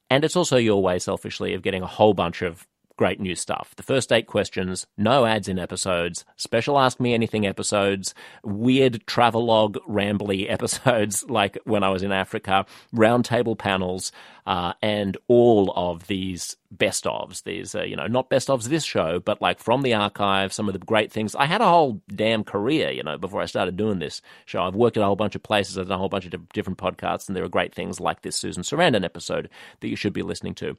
And 0.10 0.24
it's 0.24 0.36
also 0.36 0.58
your 0.58 0.84
way, 0.84 1.00
selfishly, 1.00 1.54
of 1.54 1.64
getting 1.64 1.82
a 1.82 1.88
whole 1.88 2.14
bunch 2.14 2.42
of 2.42 2.68
great 2.98 3.20
new 3.20 3.36
stuff. 3.36 3.74
The 3.76 3.84
first 3.84 4.10
date 4.10 4.28
questions, 4.28 4.86
no 4.98 5.26
ads 5.26 5.48
in 5.48 5.60
episodes, 5.60 6.26
special 6.36 6.80
Ask 6.80 7.00
Me 7.00 7.14
Anything 7.14 7.46
episodes, 7.46 8.14
weird 8.44 9.06
travelogue 9.08 9.78
rambly 9.90 10.50
episodes 10.50 11.24
like 11.30 11.58
when 11.66 11.84
I 11.84 11.90
was 11.90 12.04
in 12.04 12.12
Africa, 12.12 12.66
roundtable 12.94 13.58
panels, 13.58 14.12
uh, 14.46 14.74
and 14.82 15.18
all 15.28 15.72
of 15.76 16.08
these 16.08 16.58
best 16.70 17.06
ofs. 17.06 17.44
These, 17.44 17.76
uh, 17.76 17.84
you 17.84 17.96
know, 17.96 18.08
not 18.08 18.30
best 18.30 18.50
ofs 18.50 18.66
this 18.66 18.84
show, 18.84 19.20
but 19.20 19.42
like 19.42 19.60
from 19.60 19.82
the 19.82 19.94
archive, 19.94 20.52
some 20.52 20.68
of 20.68 20.74
the 20.74 20.80
great 20.80 21.12
things. 21.12 21.36
I 21.36 21.46
had 21.46 21.62
a 21.62 21.70
whole 21.70 22.02
damn 22.14 22.44
career, 22.44 22.92
you 22.92 23.04
know, 23.04 23.18
before 23.18 23.42
I 23.42 23.46
started 23.46 23.78
doing 23.78 24.00
this 24.00 24.22
show. 24.46 24.64
I've 24.64 24.76
worked 24.76 24.98
at 24.98 25.04
a 25.04 25.06
whole 25.06 25.16
bunch 25.16 25.36
of 25.36 25.44
places, 25.44 25.78
I've 25.78 25.88
done 25.88 25.96
a 25.96 26.00
whole 26.00 26.10
bunch 26.10 26.26
of 26.26 26.50
different 26.50 26.78
podcasts, 26.78 27.28
and 27.28 27.36
there 27.36 27.44
are 27.44 27.50
great 27.50 27.74
things 27.74 28.00
like 28.00 28.22
this 28.22 28.36
Susan 28.36 28.64
Sarandon 28.64 29.06
episode 29.06 29.50
that 29.80 29.88
you 29.88 29.96
should 29.96 30.14
be 30.14 30.24
listening 30.24 30.56
to. 30.56 30.78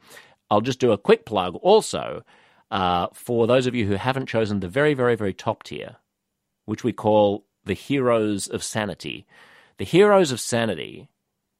I'll 0.50 0.60
just 0.60 0.80
do 0.80 0.92
a 0.92 0.98
quick 0.98 1.24
plug 1.24 1.56
also 1.56 2.24
uh, 2.70 3.08
for 3.12 3.46
those 3.46 3.66
of 3.66 3.74
you 3.74 3.86
who 3.86 3.94
haven't 3.94 4.26
chosen 4.26 4.60
the 4.60 4.68
very, 4.68 4.94
very, 4.94 5.16
very 5.16 5.32
top 5.32 5.62
tier, 5.62 5.96
which 6.64 6.84
we 6.84 6.92
call 6.92 7.44
the 7.64 7.74
Heroes 7.74 8.46
of 8.46 8.62
Sanity. 8.62 9.26
The 9.78 9.84
Heroes 9.84 10.32
of 10.32 10.40
Sanity 10.40 11.08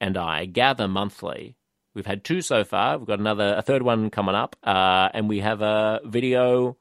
and 0.01 0.17
I 0.17 0.45
gather 0.45 0.87
monthly 0.87 1.57
We've 1.95 2.07
had 2.07 2.25
two 2.25 2.41
so 2.41 2.65
far. 2.65 2.99
We've 2.99 3.07
got 3.07 3.21
another, 3.21 3.55
a 3.57 3.63
third 3.63 3.83
one 3.83 4.11
coming 4.11 4.35
up, 4.35 4.57
uh, 4.65 5.09
and 5.15 5.29
we 5.29 5.41
have 5.41 5.63
a 5.63 6.01
video 6.05 6.77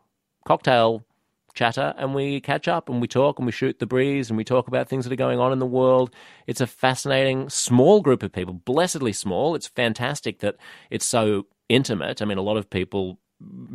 cocktail 0.46 1.04
chatter, 1.54 1.94
and 1.98 2.16
we 2.16 2.42
catch 2.42 2.68
up 2.68 2.90
and 2.90 3.00
we 3.00 3.08
talk 3.08 3.38
and 3.38 3.46
we 3.46 3.52
shoot 3.52 3.78
the 3.78 3.86
breeze 3.86 4.32
and 4.32 4.38
we 4.38 4.44
talk 4.44 4.68
about 4.68 4.90
things 4.90 5.06
that 5.06 5.14
are 5.14 5.18
going 5.18 5.40
on 5.40 5.52
in 5.52 5.60
the 5.60 5.68
world. 5.68 6.10
It's 6.48 6.62
a 6.62 6.68
fascinating 6.68 7.48
small 7.50 8.02
group 8.02 8.24
of 8.24 8.32
people, 8.32 8.56
blessedly 8.56 9.14
small. 9.14 9.54
It's 9.54 9.68
fantastic 9.68 10.40
that 10.40 10.56
it's 10.90 11.06
so 11.06 11.46
intimate. 11.70 12.22
I 12.22 12.26
mean, 12.26 12.38
a 12.38 12.42
lot 12.42 12.58
of 12.58 12.70
people 12.70 13.20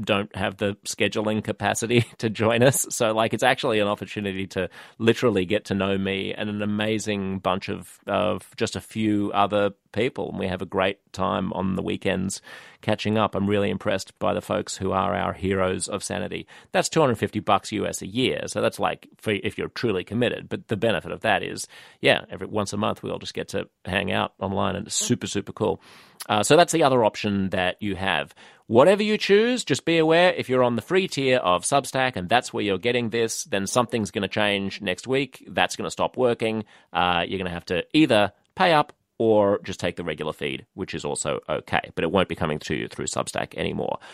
don't 0.01 0.35
have 0.35 0.57
the 0.57 0.77
scheduling 0.85 1.43
capacity 1.43 2.05
to 2.19 2.31
join 2.31 2.63
us. 2.63 2.87
So, 2.91 3.13
like, 3.13 3.35
it's 3.35 3.43
actually 3.43 3.81
an 3.81 3.89
opportunity 3.89 4.47
to 4.49 4.69
literally 4.99 5.45
get 5.45 5.67
to 5.67 5.75
know 5.75 5.97
me 5.99 6.35
and 6.35 6.49
an 6.49 6.63
amazing 6.63 7.39
bunch 7.39 7.69
of, 7.69 7.99
of 8.07 8.49
just 8.57 8.77
a 8.77 8.81
few 8.81 9.31
other 9.33 9.71
people. 9.93 10.31
And 10.31 10.39
we 10.39 10.49
have 10.49 10.63
a 10.63 10.67
great 10.67 11.13
time 11.13 11.53
on 11.53 11.77
the 11.77 11.83
weekends 11.83 12.41
catching 12.81 13.19
up. 13.19 13.35
I'm 13.35 13.49
really 13.49 13.71
impressed 13.71 14.19
by 14.19 14.35
the 14.35 14.41
folks 14.41 14.77
who 14.77 14.93
are 14.93 15.15
our 15.15 15.33
heroes 15.33 15.89
of 15.89 16.05
sanity. 16.05 16.47
That's 16.73 16.89
250 16.89 17.41
bucks 17.41 17.73
US 17.73 18.03
a 18.03 18.07
year. 18.07 18.43
So, 18.47 18.61
that's 18.61 18.79
like 18.79 19.09
for 19.19 19.33
if 19.33 19.59
you're 19.59 19.69
truly 19.69 20.05
committed. 20.05 20.49
But 20.49 20.69
the 20.69 20.77
benefit 20.77 21.13
of 21.13 21.21
that 21.21 21.43
is, 21.43 21.67
yeah, 22.01 22.25
every 22.31 22.47
once 22.47 22.73
a 22.73 22.77
month 22.77 23.03
we 23.03 23.11
all 23.11 23.19
just 23.19 23.35
get 23.35 23.49
to 23.49 23.69
hang 23.85 24.13
out 24.13 24.35
online 24.39 24.77
and 24.77 24.87
it's 24.87 24.97
super, 24.97 25.27
super 25.27 25.53
cool. 25.53 25.81
Uh, 26.29 26.43
so, 26.43 26.57
that's 26.57 26.73
the 26.73 26.83
other 26.83 27.05
option 27.05 27.51
that 27.51 27.81
you 27.81 27.97
have. 27.97 28.35
Whatever 28.69 29.03
you 29.03 29.17
choose, 29.17 29.65
just 29.65 29.87
be 29.87 29.97
aware 29.97 30.35
if 30.35 30.51
you're 30.51 30.63
on 30.63 30.77
the 30.77 30.83
free 30.83 31.09
tier 31.09 31.39
of 31.39 31.63
Substack 31.63 32.17
and 32.17 32.29
that's 32.29 32.53
where 32.53 32.63
you're 32.63 32.77
getting 32.77 33.09
this, 33.09 33.45
then 33.45 33.67
something's 33.67 34.11
going 34.11 34.23
to 34.23 34.29
change 34.29 34.83
next 34.83 35.07
week. 35.07 35.43
That's 35.49 35.75
going 35.75 35.87
to 35.87 35.91
stop 35.91 36.19
working. 36.19 36.65
Uh, 36.93 37.25
you're 37.27 37.39
going 37.39 37.47
to 37.47 37.51
have 37.51 37.65
to 37.67 37.87
either 37.95 38.31
pay 38.57 38.75
up 38.75 38.93
or 39.17 39.59
just 39.65 39.81
take 39.81 39.97
the 39.97 40.05
regular 40.05 40.35
feed, 40.35 40.67
which 40.75 40.95
is 40.95 41.07
also 41.07 41.41
okay. 41.49 41.81
But 41.95 42.05
it 42.05 42.13
won't 42.13 42.29
be 42.29 42.35
coming 42.35 42.59
to 42.61 42.75
you 42.75 42.89
through 42.89 43.07
Substack 43.07 43.55
anymore. 43.57 43.99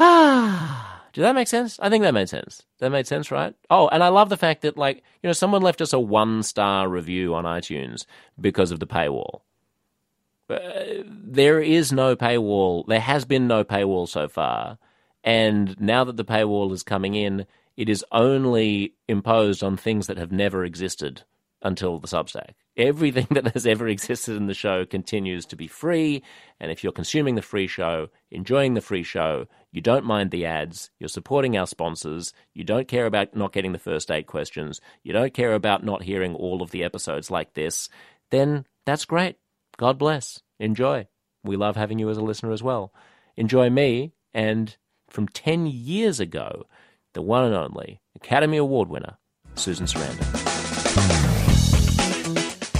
Ah, 0.00 1.02
did 1.14 1.22
that 1.22 1.34
make 1.34 1.48
sense? 1.48 1.80
I 1.80 1.88
think 1.88 2.04
that 2.04 2.14
made 2.14 2.28
sense. 2.28 2.62
That 2.78 2.90
made 2.90 3.06
sense, 3.08 3.32
right? 3.32 3.54
Oh, 3.70 3.88
and 3.88 4.04
I 4.04 4.08
love 4.08 4.28
the 4.28 4.36
fact 4.36 4.62
that, 4.62 4.76
like, 4.76 4.98
you 5.22 5.28
know, 5.28 5.32
someone 5.32 5.62
left 5.62 5.80
us 5.80 5.92
a 5.92 5.98
one 5.98 6.44
star 6.44 6.88
review 6.88 7.34
on 7.34 7.44
iTunes 7.44 8.04
because 8.40 8.70
of 8.70 8.78
the 8.78 8.86
paywall. 8.86 9.40
Uh, 10.48 11.02
there 11.06 11.60
is 11.60 11.92
no 11.92 12.16
paywall. 12.16 12.86
There 12.86 13.00
has 13.00 13.24
been 13.24 13.46
no 13.46 13.64
paywall 13.64 14.08
so 14.08 14.28
far. 14.28 14.78
And 15.24 15.78
now 15.80 16.04
that 16.04 16.16
the 16.16 16.24
paywall 16.24 16.72
is 16.72 16.82
coming 16.82 17.14
in, 17.14 17.46
it 17.76 17.88
is 17.88 18.04
only 18.12 18.94
imposed 19.08 19.62
on 19.62 19.76
things 19.76 20.06
that 20.06 20.18
have 20.18 20.32
never 20.32 20.64
existed 20.64 21.22
until 21.62 21.98
the 21.98 22.08
Substack. 22.08 22.50
Everything 22.76 23.26
that 23.30 23.52
has 23.52 23.66
ever 23.66 23.88
existed 23.88 24.36
in 24.36 24.46
the 24.46 24.54
show 24.54 24.84
continues 24.84 25.44
to 25.46 25.56
be 25.56 25.66
free. 25.66 26.22
And 26.60 26.70
if 26.70 26.82
you're 26.82 26.92
consuming 26.92 27.34
the 27.34 27.42
free 27.42 27.66
show, 27.66 28.08
enjoying 28.30 28.74
the 28.74 28.80
free 28.80 29.02
show, 29.02 29.46
you 29.70 29.80
don't 29.80 30.04
mind 30.04 30.30
the 30.30 30.46
ads, 30.46 30.90
you're 30.98 31.08
supporting 31.08 31.56
our 31.56 31.66
sponsors, 31.66 32.32
you 32.54 32.64
don't 32.64 32.88
care 32.88 33.06
about 33.06 33.36
not 33.36 33.52
getting 33.52 33.72
the 33.72 33.78
first 33.78 34.08
date 34.08 34.26
questions, 34.26 34.80
you 35.02 35.12
don't 35.12 35.34
care 35.34 35.52
about 35.52 35.84
not 35.84 36.02
hearing 36.02 36.34
all 36.34 36.62
of 36.62 36.70
the 36.70 36.84
episodes 36.84 37.30
like 37.30 37.54
this, 37.54 37.88
then 38.30 38.64
that's 38.86 39.04
great. 39.04 39.36
God 39.78 39.96
bless. 39.96 40.40
Enjoy. 40.58 41.06
We 41.44 41.56
love 41.56 41.76
having 41.76 41.98
you 41.98 42.10
as 42.10 42.18
a 42.18 42.22
listener 42.22 42.52
as 42.52 42.62
well. 42.62 42.92
Enjoy 43.36 43.70
me 43.70 44.12
and 44.34 44.76
from 45.08 45.28
10 45.28 45.66
years 45.66 46.20
ago, 46.20 46.66
the 47.14 47.22
one 47.22 47.44
and 47.44 47.54
only 47.54 48.00
Academy 48.16 48.56
Award 48.58 48.88
winner, 48.88 49.16
Susan 49.54 49.86
Sarandon 49.86 51.27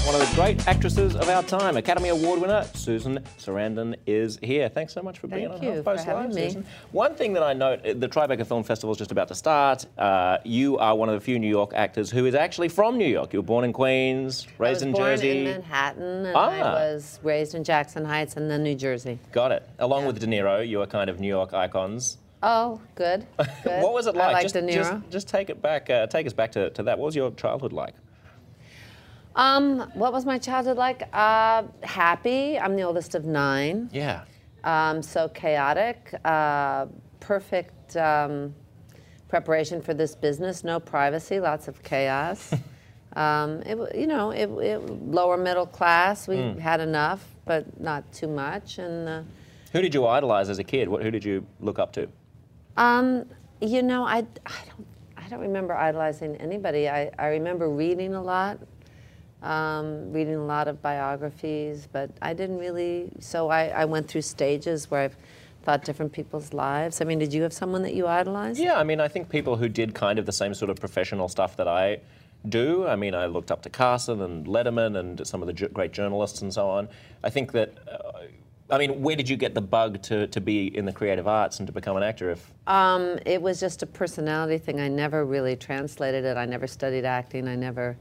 one 0.08 0.22
of 0.22 0.26
the 0.26 0.36
great 0.36 0.66
actresses 0.66 1.14
of 1.16 1.28
our 1.28 1.42
time, 1.42 1.76
Academy 1.76 2.08
Award 2.08 2.40
winner 2.40 2.66
Susan 2.72 3.18
Sarandon 3.38 3.94
is 4.06 4.38
here. 4.42 4.70
Thanks 4.70 4.94
so 4.94 5.02
much 5.02 5.18
for 5.18 5.26
being 5.26 5.50
Thank 5.50 5.62
on 5.62 5.84
HuffPost 5.84 6.06
Live, 6.06 6.32
Susan. 6.32 6.64
One 6.92 7.14
thing 7.14 7.34
that 7.34 7.42
I 7.42 7.52
note, 7.52 7.84
uh, 7.84 7.92
the 7.92 8.08
Tribeca 8.08 8.46
Film 8.46 8.64
Festival 8.64 8.92
is 8.92 8.96
just 8.96 9.12
about 9.12 9.28
to 9.28 9.34
start. 9.34 9.84
Uh, 9.98 10.38
you 10.44 10.78
are 10.78 10.96
one 10.96 11.10
of 11.10 11.14
the 11.14 11.20
few 11.20 11.38
New 11.38 11.50
York 11.50 11.72
actors 11.74 12.10
who 12.10 12.24
is 12.24 12.34
actually 12.34 12.70
from 12.70 12.96
New 12.96 13.06
York. 13.06 13.34
You 13.34 13.40
were 13.40 13.46
born 13.46 13.66
in 13.66 13.74
Queens, 13.74 14.46
raised 14.56 14.80
in 14.80 14.94
Jersey. 14.94 15.40
in 15.40 15.44
Manhattan, 15.44 16.24
and 16.24 16.34
ah. 16.34 16.48
I 16.48 16.60
was 16.62 17.20
raised 17.22 17.54
in 17.54 17.62
Jackson 17.62 18.06
Heights 18.06 18.38
and 18.38 18.50
then 18.50 18.62
New 18.62 18.76
Jersey. 18.76 19.18
Got 19.32 19.52
it. 19.52 19.68
Along 19.78 20.04
yeah. 20.04 20.06
with 20.06 20.20
De 20.20 20.26
Niro, 20.26 20.66
you 20.66 20.80
are 20.80 20.86
kind 20.86 21.10
of 21.10 21.20
New 21.20 21.28
York 21.28 21.52
icons. 21.52 22.16
Oh, 22.42 22.80
good. 22.94 23.26
good. 23.62 23.82
what 23.82 23.92
was 23.92 24.06
it 24.06 24.16
like? 24.16 24.28
I 24.28 24.32
like 24.32 24.42
just, 24.44 24.54
De 24.54 24.62
Niro. 24.62 24.72
Just, 24.72 25.10
just 25.10 25.28
take 25.28 25.50
it 25.50 25.60
back. 25.60 25.90
Uh, 25.90 26.06
take 26.06 26.26
us 26.26 26.32
back 26.32 26.52
to, 26.52 26.70
to 26.70 26.82
that. 26.84 26.98
What 26.98 27.04
was 27.04 27.14
your 27.14 27.30
childhood 27.32 27.74
like? 27.74 27.92
Um, 29.38 29.88
what 29.94 30.12
was 30.12 30.26
my 30.26 30.36
childhood 30.36 30.76
like? 30.76 31.08
Uh, 31.12 31.62
happy. 31.84 32.58
I'm 32.58 32.74
the 32.74 32.82
oldest 32.82 33.14
of 33.14 33.24
nine. 33.24 33.88
Yeah. 33.92 34.24
Um, 34.64 35.00
so 35.00 35.28
chaotic. 35.28 36.12
Uh, 36.24 36.86
perfect 37.20 37.96
um, 37.96 38.52
preparation 39.28 39.80
for 39.80 39.94
this 39.94 40.16
business. 40.16 40.64
No 40.64 40.80
privacy. 40.80 41.38
Lots 41.40 41.68
of 41.68 41.82
chaos. 41.82 42.52
Um, 43.16 43.62
it, 43.62 43.96
you 43.96 44.06
know, 44.06 44.30
it, 44.30 44.48
it, 44.62 44.78
lower 45.10 45.36
middle 45.36 45.66
class. 45.66 46.28
We 46.28 46.36
mm. 46.36 46.58
had 46.58 46.80
enough, 46.80 47.26
but 47.46 47.80
not 47.80 48.12
too 48.12 48.28
much. 48.28 48.78
And 48.78 49.08
uh, 49.08 49.22
who 49.72 49.80
did 49.80 49.92
you 49.94 50.06
idolize 50.06 50.50
as 50.50 50.58
a 50.58 50.62
kid? 50.62 50.88
What, 50.88 51.02
who 51.02 51.10
did 51.10 51.24
you 51.24 51.44
look 51.58 51.80
up 51.80 51.90
to? 51.94 52.08
Um, 52.76 53.24
you 53.60 53.82
know, 53.82 54.04
I, 54.04 54.18
I 54.46 54.60
don't 54.68 54.86
I 55.16 55.28
don't 55.28 55.40
remember 55.40 55.74
idolizing 55.74 56.36
anybody. 56.36 56.88
I, 56.88 57.10
I 57.18 57.26
remember 57.26 57.68
reading 57.68 58.14
a 58.14 58.22
lot 58.22 58.60
um, 59.42 60.12
reading 60.12 60.34
a 60.34 60.44
lot 60.44 60.68
of 60.68 60.82
biographies, 60.82 61.88
but 61.90 62.10
I 62.20 62.34
didn't 62.34 62.58
really. 62.58 63.10
So 63.20 63.48
I, 63.48 63.68
I 63.68 63.84
went 63.84 64.08
through 64.08 64.22
stages 64.22 64.90
where 64.90 65.02
I've 65.02 65.16
thought 65.62 65.84
different 65.84 66.12
people's 66.12 66.52
lives. 66.52 67.00
I 67.00 67.04
mean, 67.04 67.18
did 67.18 67.32
you 67.32 67.42
have 67.42 67.52
someone 67.52 67.82
that 67.82 67.94
you 67.94 68.06
idolized? 68.06 68.58
Yeah, 68.58 68.78
I 68.78 68.84
mean, 68.84 69.00
I 69.00 69.08
think 69.08 69.28
people 69.28 69.56
who 69.56 69.68
did 69.68 69.94
kind 69.94 70.18
of 70.18 70.26
the 70.26 70.32
same 70.32 70.54
sort 70.54 70.70
of 70.70 70.80
professional 70.80 71.28
stuff 71.28 71.56
that 71.56 71.68
I 71.68 72.00
do. 72.48 72.86
I 72.86 72.96
mean, 72.96 73.14
I 73.14 73.26
looked 73.26 73.50
up 73.50 73.62
to 73.62 73.70
Carson 73.70 74.22
and 74.22 74.46
Letterman 74.46 74.98
and 74.98 75.26
some 75.26 75.42
of 75.42 75.46
the 75.46 75.68
great 75.68 75.92
journalists 75.92 76.42
and 76.42 76.52
so 76.52 76.68
on. 76.68 76.88
I 77.22 77.30
think 77.30 77.52
that. 77.52 77.74
Uh, 77.88 78.22
I 78.70 78.76
mean, 78.76 79.00
where 79.00 79.16
did 79.16 79.30
you 79.30 79.38
get 79.38 79.54
the 79.54 79.62
bug 79.62 80.02
to, 80.02 80.26
to 80.26 80.40
be 80.42 80.76
in 80.76 80.84
the 80.84 80.92
creative 80.92 81.26
arts 81.26 81.58
and 81.58 81.66
to 81.66 81.72
become 81.72 81.96
an 81.96 82.02
actor? 82.02 82.30
If 82.30 82.52
um, 82.66 83.18
it 83.24 83.40
was 83.40 83.58
just 83.60 83.82
a 83.82 83.86
personality 83.86 84.58
thing. 84.58 84.78
I 84.78 84.88
never 84.88 85.24
really 85.24 85.56
translated 85.56 86.26
it. 86.26 86.36
I 86.36 86.44
never 86.44 86.66
studied 86.66 87.06
acting. 87.06 87.48
I 87.48 87.56
never 87.56 87.96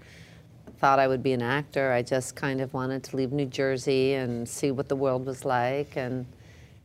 thought 0.79 0.99
I 0.99 1.07
would 1.07 1.23
be 1.23 1.33
an 1.33 1.41
actor. 1.41 1.91
I 1.91 2.01
just 2.01 2.35
kind 2.35 2.61
of 2.61 2.73
wanted 2.73 3.03
to 3.05 3.15
leave 3.15 3.31
New 3.31 3.45
Jersey 3.45 4.13
and 4.13 4.47
see 4.47 4.71
what 4.71 4.89
the 4.89 4.95
world 4.95 5.25
was 5.25 5.45
like, 5.45 5.95
and 5.95 6.25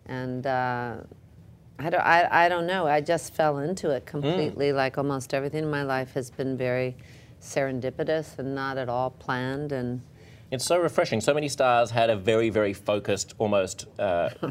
and 0.06 0.46
uh, 0.46 0.96
I 1.78 1.90
don't 1.90 2.00
I, 2.00 2.46
I 2.46 2.48
don't 2.48 2.66
know. 2.66 2.86
I 2.86 3.00
just 3.00 3.34
fell 3.34 3.58
into 3.58 3.90
it 3.90 4.06
completely. 4.06 4.70
Mm. 4.70 4.76
Like 4.76 4.98
almost 4.98 5.34
everything 5.34 5.64
in 5.64 5.70
my 5.70 5.82
life 5.82 6.14
has 6.14 6.30
been 6.30 6.56
very 6.56 6.96
serendipitous 7.40 8.38
and 8.38 8.54
not 8.54 8.78
at 8.78 8.88
all 8.88 9.10
planned 9.10 9.72
and 9.72 10.00
it's 10.52 10.66
so 10.66 10.78
refreshing. 10.78 11.22
So 11.22 11.32
many 11.32 11.48
stars 11.48 11.90
had 11.90 12.10
a 12.10 12.16
very, 12.16 12.50
very 12.50 12.74
focused, 12.74 13.34
almost, 13.38 13.86
uh, 13.98 14.28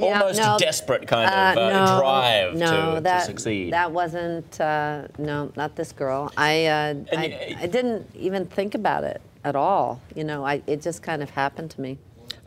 almost 0.00 0.40
no, 0.40 0.56
desperate 0.58 1.06
kind 1.06 1.30
uh, 1.30 1.52
of 1.52 1.58
uh, 1.58 1.86
no, 1.86 2.00
drive 2.00 2.54
no, 2.56 2.94
to, 2.96 3.00
that, 3.02 3.20
to 3.20 3.26
succeed. 3.26 3.72
That 3.72 3.92
wasn't. 3.92 4.60
Uh, 4.60 5.06
no, 5.16 5.52
not 5.56 5.76
this 5.76 5.92
girl. 5.92 6.32
I, 6.36 6.66
uh, 6.66 6.94
I, 7.16 7.24
you, 7.24 7.56
I, 7.60 7.66
didn't 7.68 8.10
even 8.16 8.46
think 8.46 8.74
about 8.74 9.04
it 9.04 9.22
at 9.44 9.54
all. 9.54 10.02
You 10.16 10.24
know, 10.24 10.44
I, 10.44 10.60
it 10.66 10.82
just 10.82 11.04
kind 11.04 11.22
of 11.22 11.30
happened 11.30 11.70
to 11.72 11.80
me. 11.80 11.96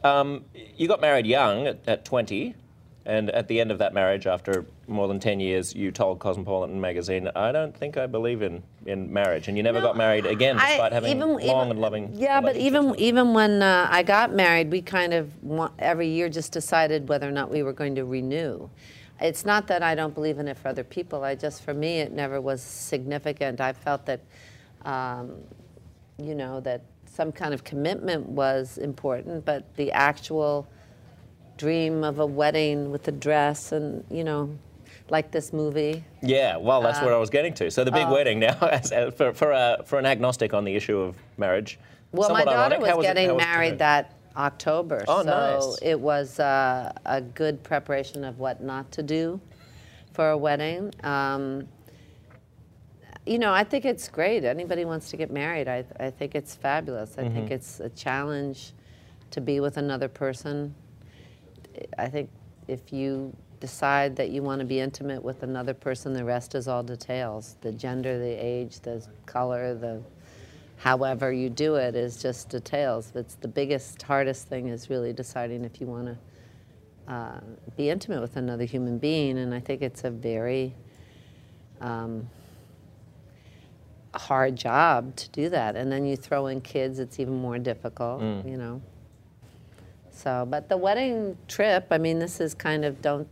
Um, 0.03 0.43
you 0.75 0.89
got 0.89 0.99
married 0.99 1.25
young 1.25 1.65
at, 1.65 1.79
at 1.87 2.03
20. 2.03 2.55
And 3.05 3.31
at 3.31 3.47
the 3.47 3.59
end 3.59 3.71
of 3.71 3.79
that 3.79 3.93
marriage, 3.95 4.27
after 4.27 4.63
more 4.87 5.07
than 5.07 5.19
10 5.19 5.39
years, 5.39 5.73
you 5.73 5.91
told 5.91 6.19
Cosmopolitan 6.19 6.79
magazine, 6.79 7.29
I 7.35 7.51
don't 7.51 7.75
think 7.75 7.97
I 7.97 8.05
believe 8.05 8.43
in, 8.43 8.61
in 8.85 9.11
marriage. 9.11 9.47
And 9.47 9.57
you 9.57 9.63
never 9.63 9.79
No, 9.79 9.87
got 9.87 9.97
married 9.97 10.27
again, 10.27 10.57
I- 10.59 10.69
despite 10.71 10.93
having 10.93 11.09
even- 11.09 11.29
long 11.29 11.41
even- 11.41 11.71
and 11.71 11.81
loving 11.81 12.11
Yeah, 12.13 12.41
but 12.41 12.55
even 12.57 12.93
even 12.99 13.33
when 13.33 13.63
uh, 13.63 13.87
I 13.89 14.03
got 14.03 14.31
married, 14.33 14.69
we 14.71 14.81
kind 14.83 15.13
of 15.15 15.31
every 15.79 16.09
year 16.09 16.29
just 16.29 16.51
decided 16.51 17.09
whether 17.09 17.27
or 17.27 17.31
not 17.31 17.49
we 17.49 17.63
were 17.63 17.73
going 17.73 17.95
to 17.95 18.05
renew. 18.05 18.69
It's 19.19 19.45
not 19.45 19.65
that 19.67 19.81
I 19.83 19.95
don't 19.95 20.13
believe 20.13 20.37
in 20.37 20.47
it 20.47 20.57
for 20.57 20.67
other 20.67 20.83
people. 20.83 21.23
I 21.23 21.33
just, 21.35 21.63
for 21.63 21.73
me, 21.73 21.99
it 22.01 22.11
never 22.11 22.39
was 22.39 22.61
significant. 22.61 23.61
I 23.61 23.73
felt 23.73 24.05
that, 24.05 24.19
um, 24.85 25.33
you 26.17 26.35
know, 26.35 26.59
that 26.61 26.81
some 27.05 27.31
kind 27.31 27.53
of 27.53 27.63
commitment 27.63 28.27
was 28.29 28.77
important, 28.77 29.43
but 29.45 29.75
the 29.75 29.91
actual 29.91 30.67
dream 31.65 32.03
of 32.03 32.17
a 32.17 32.25
wedding 32.25 32.89
with 32.91 33.07
a 33.07 33.11
dress 33.11 33.71
and 33.71 34.03
you 34.09 34.23
know, 34.23 34.49
like 35.09 35.29
this 35.31 35.53
movie. 35.53 36.03
Yeah, 36.23 36.57
well, 36.57 36.81
that's 36.81 36.99
Uh, 36.99 37.03
where 37.05 37.13
I 37.13 37.17
was 37.19 37.29
getting 37.29 37.53
to. 37.55 37.69
So 37.69 37.83
the 37.83 37.91
big 37.91 38.07
wedding 38.09 38.39
now, 38.39 38.57
as, 38.61 38.91
as 38.91 39.13
for, 39.13 39.31
for, 39.33 39.51
a, 39.51 39.83
for 39.85 39.99
an 39.99 40.05
agnostic 40.07 40.53
on 40.55 40.63
the 40.65 40.75
issue 40.75 40.97
of 40.99 41.15
marriage. 41.37 41.77
Well, 42.11 42.31
my 42.31 42.43
daughter 42.43 42.75
ironic. 42.77 42.95
was 42.97 43.05
getting 43.05 43.33
was 43.35 43.43
it 43.43 43.45
married 43.45 43.69
prepared? 43.77 44.09
that 44.09 44.15
October, 44.35 45.05
Oh, 45.07 45.21
so 45.23 45.29
nice. 45.29 45.77
it 45.83 45.99
was 45.99 46.39
uh, 46.39 46.91
a 47.05 47.21
good 47.21 47.61
preparation 47.63 48.23
of 48.23 48.39
what 48.39 48.63
not 48.63 48.91
to 48.93 49.03
do 49.03 49.39
for 50.13 50.31
a 50.31 50.37
wedding. 50.37 50.91
Um, 51.03 51.67
you 53.25 53.37
know, 53.37 53.53
I 53.53 53.63
think 53.63 53.85
it's 53.85 54.07
great. 54.09 54.43
Anybody 54.45 54.83
wants 54.85 55.11
to 55.11 55.17
get 55.17 55.29
married, 55.31 55.67
I, 55.67 55.85
I 55.99 56.09
think 56.09 56.33
it's 56.33 56.55
fabulous. 56.55 57.15
I 57.17 57.21
Mm-hmm. 57.23 57.35
think 57.35 57.51
it's 57.51 57.79
a 57.79 57.89
challenge 57.89 58.73
to 59.31 59.39
be 59.41 59.59
with 59.59 59.77
another 59.77 60.07
person. 60.09 60.73
I 61.97 62.07
think 62.07 62.29
if 62.67 62.93
you 62.93 63.35
decide 63.59 64.15
that 64.15 64.29
you 64.29 64.41
want 64.41 64.59
to 64.59 64.65
be 64.65 64.79
intimate 64.79 65.23
with 65.23 65.43
another 65.43 65.73
person, 65.73 66.13
the 66.13 66.25
rest 66.25 66.55
is 66.55 66.67
all 66.67 66.83
details. 66.83 67.57
The 67.61 67.71
gender, 67.71 68.17
the 68.17 68.25
age, 68.25 68.79
the 68.79 69.05
color, 69.25 69.75
the 69.75 70.01
however 70.77 71.31
you 71.31 71.49
do 71.49 71.75
it 71.75 71.95
is 71.95 72.21
just 72.21 72.49
details. 72.49 73.11
It's 73.15 73.35
the 73.35 73.47
biggest, 73.47 74.01
hardest 74.01 74.47
thing 74.47 74.67
is 74.67 74.89
really 74.89 75.13
deciding 75.13 75.63
if 75.63 75.79
you 75.79 75.85
want 75.87 76.07
to 76.07 76.17
uh, 77.13 77.39
be 77.77 77.89
intimate 77.89 78.21
with 78.21 78.35
another 78.35 78.65
human 78.65 78.97
being, 78.97 79.37
and 79.37 79.53
I 79.53 79.59
think 79.59 79.81
it's 79.83 80.03
a 80.03 80.09
very 80.09 80.73
um, 81.81 82.27
hard 84.15 84.55
job 84.55 85.15
to 85.17 85.29
do 85.29 85.49
that. 85.49 85.75
And 85.75 85.91
then 85.91 86.05
you 86.05 86.15
throw 86.15 86.47
in 86.47 86.61
kids, 86.61 86.99
it's 86.99 87.19
even 87.19 87.35
more 87.39 87.59
difficult, 87.59 88.21
you 88.45 88.57
know. 88.57 88.81
So, 90.21 90.45
but 90.49 90.69
the 90.69 90.77
wedding 90.77 91.37
trip, 91.47 91.87
I 91.89 91.97
mean, 91.97 92.19
this 92.19 92.39
is 92.39 92.53
kind 92.53 92.85
of 92.85 93.01
don't 93.01 93.27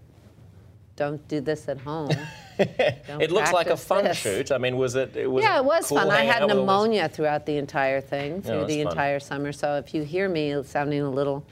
don't 0.96 1.25
do 1.27 1.39
this 1.39 1.67
at 1.67 1.79
home. 1.79 2.12
It 2.62 3.31
looks 3.31 3.53
like 3.53 3.67
a 3.67 3.77
fun 3.77 4.03
this. 4.03 4.17
shoot. 4.17 4.51
I 4.51 4.58
mean, 4.58 4.75
was 4.75 4.96
it? 4.96 5.15
it 5.15 5.31
was 5.31 5.46
yeah, 5.46 5.60
it 5.60 5.63
was 5.63 5.88
cool 5.88 5.98
fun. 5.98 6.10
I 6.10 6.24
had 6.24 6.46
pneumonia 6.46 7.08
throughout 7.08 7.46
the 7.46 7.55
entire 7.55 8.01
thing, 8.01 8.41
through 8.41 8.65
the 8.65 8.84
fun. 8.84 8.91
entire 8.91 9.19
summer. 9.22 9.53
So 9.53 9.77
if 9.77 9.93
you 9.93 10.03
hear 10.03 10.27
me 10.27 10.62
sounding 10.63 11.00
a 11.00 11.10
little 11.10 11.46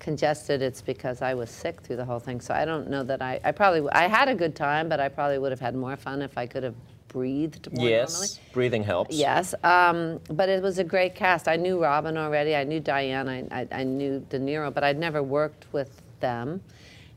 congested, 0.00 0.60
it's 0.60 0.82
because 0.82 1.22
I 1.22 1.32
was 1.32 1.48
sick 1.48 1.80
through 1.80 1.94
the 1.94 2.04
whole 2.04 2.18
thing. 2.18 2.40
So 2.40 2.52
I 2.54 2.64
don't 2.64 2.90
know 2.90 3.04
that 3.04 3.22
I, 3.22 3.38
I 3.44 3.52
probably, 3.52 3.88
I 3.92 4.08
had 4.08 4.28
a 4.28 4.34
good 4.34 4.56
time, 4.56 4.88
but 4.88 4.98
I 4.98 5.08
probably 5.08 5.38
would 5.38 5.52
have 5.52 5.60
had 5.60 5.76
more 5.76 5.96
fun 5.96 6.22
if 6.22 6.36
I 6.36 6.48
could 6.48 6.64
have 6.64 6.74
breathed 7.12 7.70
more 7.72 7.84
normally. 7.84 7.90
Yes, 7.90 8.40
breathing 8.52 8.82
helps. 8.82 9.14
Yes, 9.14 9.54
um, 9.62 10.20
but 10.30 10.48
it 10.48 10.62
was 10.62 10.78
a 10.78 10.84
great 10.84 11.14
cast. 11.14 11.48
I 11.48 11.56
knew 11.56 11.80
Robin 11.82 12.16
already. 12.16 12.56
I 12.56 12.64
knew 12.64 12.80
Diane. 12.80 13.28
I, 13.28 13.46
I, 13.50 13.68
I 13.70 13.84
knew 13.84 14.24
De 14.30 14.38
Niro, 14.38 14.72
but 14.72 14.82
I'd 14.84 14.98
never 14.98 15.22
worked 15.22 15.66
with 15.72 16.02
them. 16.20 16.60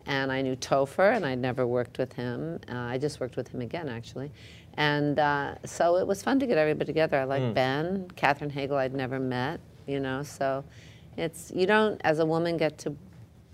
And 0.08 0.32
I 0.32 0.42
knew 0.44 0.56
Topher, 0.56 1.16
and 1.16 1.26
I'd 1.26 1.40
never 1.40 1.66
worked 1.66 1.98
with 1.98 2.14
him. 2.14 2.60
Uh, 2.70 2.76
I 2.76 3.00
just 3.00 3.20
worked 3.20 3.38
with 3.38 3.48
him 3.48 3.62
again, 3.62 3.90
actually. 3.90 4.32
And 4.78 5.18
uh, 5.18 5.56
so 5.66 5.96
it 5.98 6.06
was 6.06 6.22
fun 6.22 6.40
to 6.40 6.46
get 6.46 6.58
everybody 6.60 6.86
together. 6.86 7.18
I 7.18 7.24
like 7.24 7.54
Ben, 7.54 8.08
Katherine 8.16 8.52
Heigl. 8.52 8.74
I'd 8.74 8.94
never 8.94 9.20
met, 9.20 9.60
you 9.88 10.00
know. 10.00 10.22
So 10.22 10.64
it's 11.18 11.52
you 11.56 11.66
don't, 11.66 12.00
as 12.04 12.20
a 12.20 12.26
woman, 12.26 12.58
get 12.58 12.78
to 12.80 12.96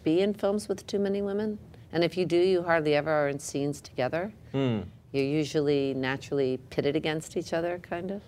be 0.04 0.22
in 0.22 0.34
films 0.34 0.68
with 0.68 0.86
too 0.88 1.00
many 1.00 1.22
women. 1.22 1.58
And 1.94 2.04
if 2.04 2.18
you 2.18 2.26
do, 2.26 2.38
you 2.38 2.64
hardly 2.64 2.96
ever 2.96 3.12
are 3.12 3.30
in 3.30 3.40
scenes 3.40 3.80
together. 3.82 4.34
You're 5.12 5.26
usually 5.26 5.94
naturally 5.94 6.58
pitted 6.70 6.96
against 6.96 7.36
each 7.36 7.54
other, 7.54 7.80
kind 7.80 8.12
of. 8.12 8.22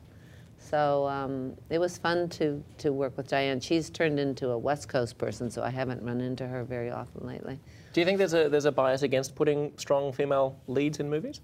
So 0.58 1.08
um, 1.08 1.56
it 1.70 1.80
was 1.80 1.98
fun 1.98 2.30
to, 2.30 2.64
to 2.80 2.94
work 2.94 3.18
with 3.18 3.28
Diane. 3.28 3.60
She's 3.60 3.90
turned 3.90 4.20
into 4.20 4.50
a 4.50 4.58
West 4.58 4.88
Coast 4.88 5.18
person, 5.18 5.52
so 5.52 5.62
I 5.62 5.70
haven't 5.70 6.02
run 6.02 6.22
into 6.22 6.48
her 6.48 6.64
very 6.64 6.90
often 6.90 7.28
lately. 7.28 7.60
Do 7.92 8.02
you 8.02 8.06
think 8.06 8.18
there's 8.18 8.34
a 8.34 8.50
there's 8.50 8.66
a 8.66 8.72
bias 8.72 9.04
against 9.04 9.36
putting 9.36 9.72
strong 9.78 10.12
female 10.14 10.58
leads 10.68 11.00
in 11.00 11.10
movies? 11.10 11.42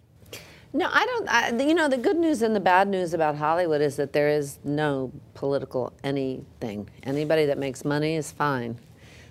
No, 0.72 0.88
I 0.91 1.05
don't. 1.05 1.29
I, 1.29 1.63
you 1.63 1.74
know, 1.74 1.88
the 1.88 1.98
good 1.98 2.17
news 2.17 2.41
and 2.41 2.55
the 2.55 2.60
bad 2.60 2.88
news 2.88 3.13
about 3.13 3.36
Hollywood 3.36 3.81
is 3.81 3.98
that 3.98 4.13
there 4.13 4.29
is 4.29 4.60
no 4.63 5.12
political 5.34 5.93
anything. 6.03 6.89
Anybody 7.03 7.46
that 7.46 7.58
makes 7.58 7.84
money 7.84 8.15
is 8.15 8.31
fine. 8.31 8.79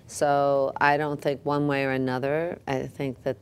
So 0.07 0.71
I 0.79 0.97
don't 0.97 1.21
think 1.21 1.41
one 1.43 1.67
way 1.67 1.85
or 1.85 1.91
another. 1.91 2.59
I 2.67 2.87
think 2.87 3.23
that 3.23 3.37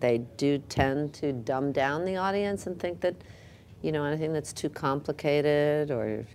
they 0.00 0.18
do 0.36 0.58
tend 0.68 1.12
to 1.14 1.32
dumb 1.32 1.72
down 1.72 2.04
the 2.04 2.16
audience 2.16 2.66
and 2.66 2.78
think 2.78 3.00
that, 3.00 3.14
you 3.82 3.92
know, 3.92 4.04
anything 4.04 4.32
that's 4.32 4.52
too 4.52 4.68
complicated 4.68 5.90
or 5.90 6.26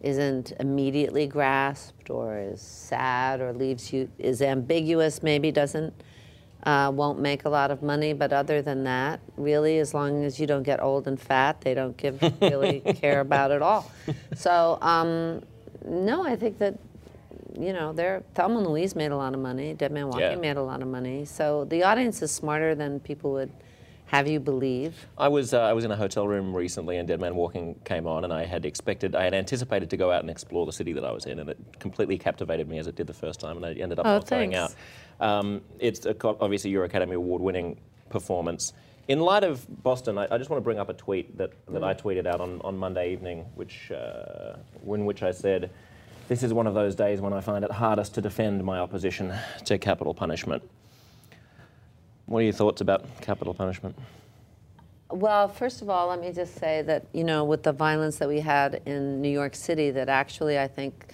isn't 0.00 0.52
immediately 0.58 1.26
grasped 1.26 2.10
or 2.10 2.38
is 2.38 2.60
sad 2.60 3.40
or 3.40 3.52
leaves 3.52 3.92
you 3.92 4.10
is 4.18 4.42
ambiguous 4.42 5.22
maybe 5.22 5.52
doesn't 5.52 5.94
uh, 6.64 6.90
won't 6.94 7.18
make 7.18 7.44
a 7.44 7.48
lot 7.48 7.70
of 7.70 7.82
money. 7.82 8.12
But 8.12 8.32
other 8.32 8.62
than 8.62 8.84
that 8.84 9.20
really 9.36 9.78
as 9.78 9.94
long 9.94 10.24
as 10.24 10.40
you 10.40 10.46
don't 10.46 10.62
get 10.62 10.82
old 10.82 11.06
and 11.06 11.20
fat 11.20 11.60
they 11.60 11.74
don't 11.74 11.96
give 11.96 12.20
really 12.40 12.80
care 12.96 13.20
about 13.20 13.50
it 13.50 13.62
all. 13.62 13.90
So 14.34 14.78
um, 14.80 15.42
no 15.84 16.22
i 16.24 16.36
think 16.36 16.58
that 16.58 16.78
you 17.58 17.72
know 17.72 17.92
they're 17.92 18.22
thelma 18.34 18.58
and 18.58 18.66
louise 18.66 18.94
made 18.96 19.10
a 19.10 19.16
lot 19.16 19.34
of 19.34 19.40
money 19.40 19.74
dead 19.74 19.92
man 19.92 20.06
walking 20.08 20.22
Yeah. 20.22 20.36
made 20.36 20.56
a 20.56 20.62
lot 20.62 20.82
of 20.82 20.88
money 20.88 21.24
so 21.24 21.64
the 21.66 21.82
audience 21.82 22.22
is 22.22 22.30
smarter 22.30 22.74
than 22.74 23.00
people 23.00 23.32
would 23.32 23.50
have 24.06 24.28
you 24.28 24.40
believe 24.40 25.06
I 25.16 25.28
was 25.28 25.54
uh, 25.54 25.60
I 25.60 25.72
was 25.72 25.84
in 25.84 25.90
a 25.90 25.96
hotel 25.96 26.28
room 26.28 26.54
recently, 26.54 26.98
and 26.98 27.08
Dead 27.08 27.18
Man 27.18 27.34
Walking 27.34 27.76
came 27.86 28.06
on, 28.06 28.24
and 28.24 28.32
I 28.32 28.44
had 28.44 28.66
expected, 28.66 29.14
I 29.16 29.24
had 29.24 29.32
anticipated 29.32 29.88
to 29.88 29.96
go 29.96 30.12
out 30.12 30.20
and 30.20 30.28
explore 30.28 30.66
the 30.66 30.72
city 30.72 30.92
that 30.92 31.02
I 31.02 31.12
was 31.12 31.24
in, 31.24 31.38
and 31.38 31.48
it 31.48 31.56
completely 31.78 32.18
captivated 32.18 32.68
me 32.68 32.76
as 32.76 32.86
it 32.88 32.94
did 32.94 33.06
the 33.06 33.14
first 33.14 33.40
time, 33.40 33.56
and 33.56 33.64
I 33.64 33.72
ended 33.72 33.98
up 33.98 34.04
Oh, 34.04 34.12
not 34.18 34.28
going 34.28 34.54
out. 34.54 34.72
thanks. 34.72 34.82
Um, 35.20 35.62
it's 35.78 36.04
a, 36.04 36.14
obviously 36.26 36.70
your 36.70 36.84
Academy 36.84 37.14
Award-winning 37.14 37.78
performance. 38.10 38.74
In 39.08 39.18
light 39.20 39.44
of 39.44 39.66
Boston, 39.82 40.18
I, 40.18 40.26
I 40.30 40.36
just 40.36 40.50
want 40.50 40.60
to 40.60 40.64
bring 40.64 40.78
up 40.78 40.90
a 40.90 40.94
tweet 40.94 41.38
that, 41.38 41.52
that 41.68 41.82
I 41.82 41.94
tweeted 41.94 42.26
out 42.26 42.42
on, 42.42 42.60
on 42.62 42.76
Monday 42.76 43.12
evening, 43.14 43.46
which 43.54 43.90
uh, 43.92 44.56
in 44.86 45.06
which 45.06 45.22
I 45.22 45.30
said, 45.30 45.70
"This 46.32 46.42
is 46.42 46.54
one 46.54 46.66
of 46.66 46.72
those 46.72 46.94
days 46.94 47.20
when 47.20 47.34
I 47.34 47.42
find 47.42 47.62
it 47.62 47.70
hardest 47.70 48.14
to 48.14 48.22
defend 48.22 48.64
my 48.64 48.78
opposition 48.78 49.34
to 49.66 49.76
capital 49.76 50.14
punishment." 50.14 50.62
What 52.24 52.38
are 52.38 52.42
your 52.44 52.54
thoughts 52.54 52.80
about 52.80 53.04
capital 53.20 53.52
punishment? 53.52 53.94
Well, 55.10 55.46
first 55.46 55.82
of 55.82 55.90
all, 55.90 56.08
let 56.08 56.22
me 56.22 56.32
just 56.32 56.54
say 56.54 56.80
that, 56.80 57.04
you 57.12 57.22
know, 57.22 57.44
with 57.44 57.64
the 57.64 57.72
violence 57.72 58.16
that 58.16 58.28
we 58.28 58.40
had 58.40 58.80
in 58.86 59.20
New 59.20 59.28
York 59.28 59.54
City, 59.54 59.90
that 59.90 60.08
actually 60.08 60.58
I 60.58 60.68
think 60.68 61.12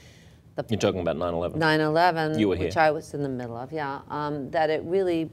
the 0.54 0.64
You're 0.68 0.78
talking 0.78 1.00
about 1.00 1.16
9/11. 1.16 1.58
9/11, 1.58 2.38
You 2.38 2.50
were 2.50 2.56
which. 2.56 2.76
I 2.76 2.92
was 2.92 3.12
in 3.12 3.24
the 3.24 3.28
middle 3.28 3.56
of, 3.56 3.72
yeah, 3.72 4.02
um, 4.10 4.52
that 4.52 4.70
it 4.70 4.84
really, 4.84 5.28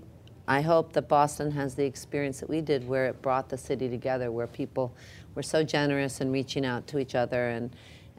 I 0.47 0.61
hope 0.61 0.93
that 0.93 1.07
Boston 1.07 1.51
has 1.51 1.75
the 1.75 1.85
experience 1.85 2.39
that 2.39 2.49
we 2.49 2.59
did, 2.59 2.87
where 2.87 3.05
it 3.05 3.21
brought 3.21 3.49
the 3.49 3.57
city 3.57 3.87
together, 3.87 4.31
where 4.31 4.47
people 4.47 4.93
were 5.35 5.43
so 5.43 5.61
generous 5.61 6.21
in 6.21 6.31
reaching 6.31 6.65
out 6.65 6.87
to 6.87 6.97
each 6.97 7.13
other 7.13 7.49
and 7.49 7.69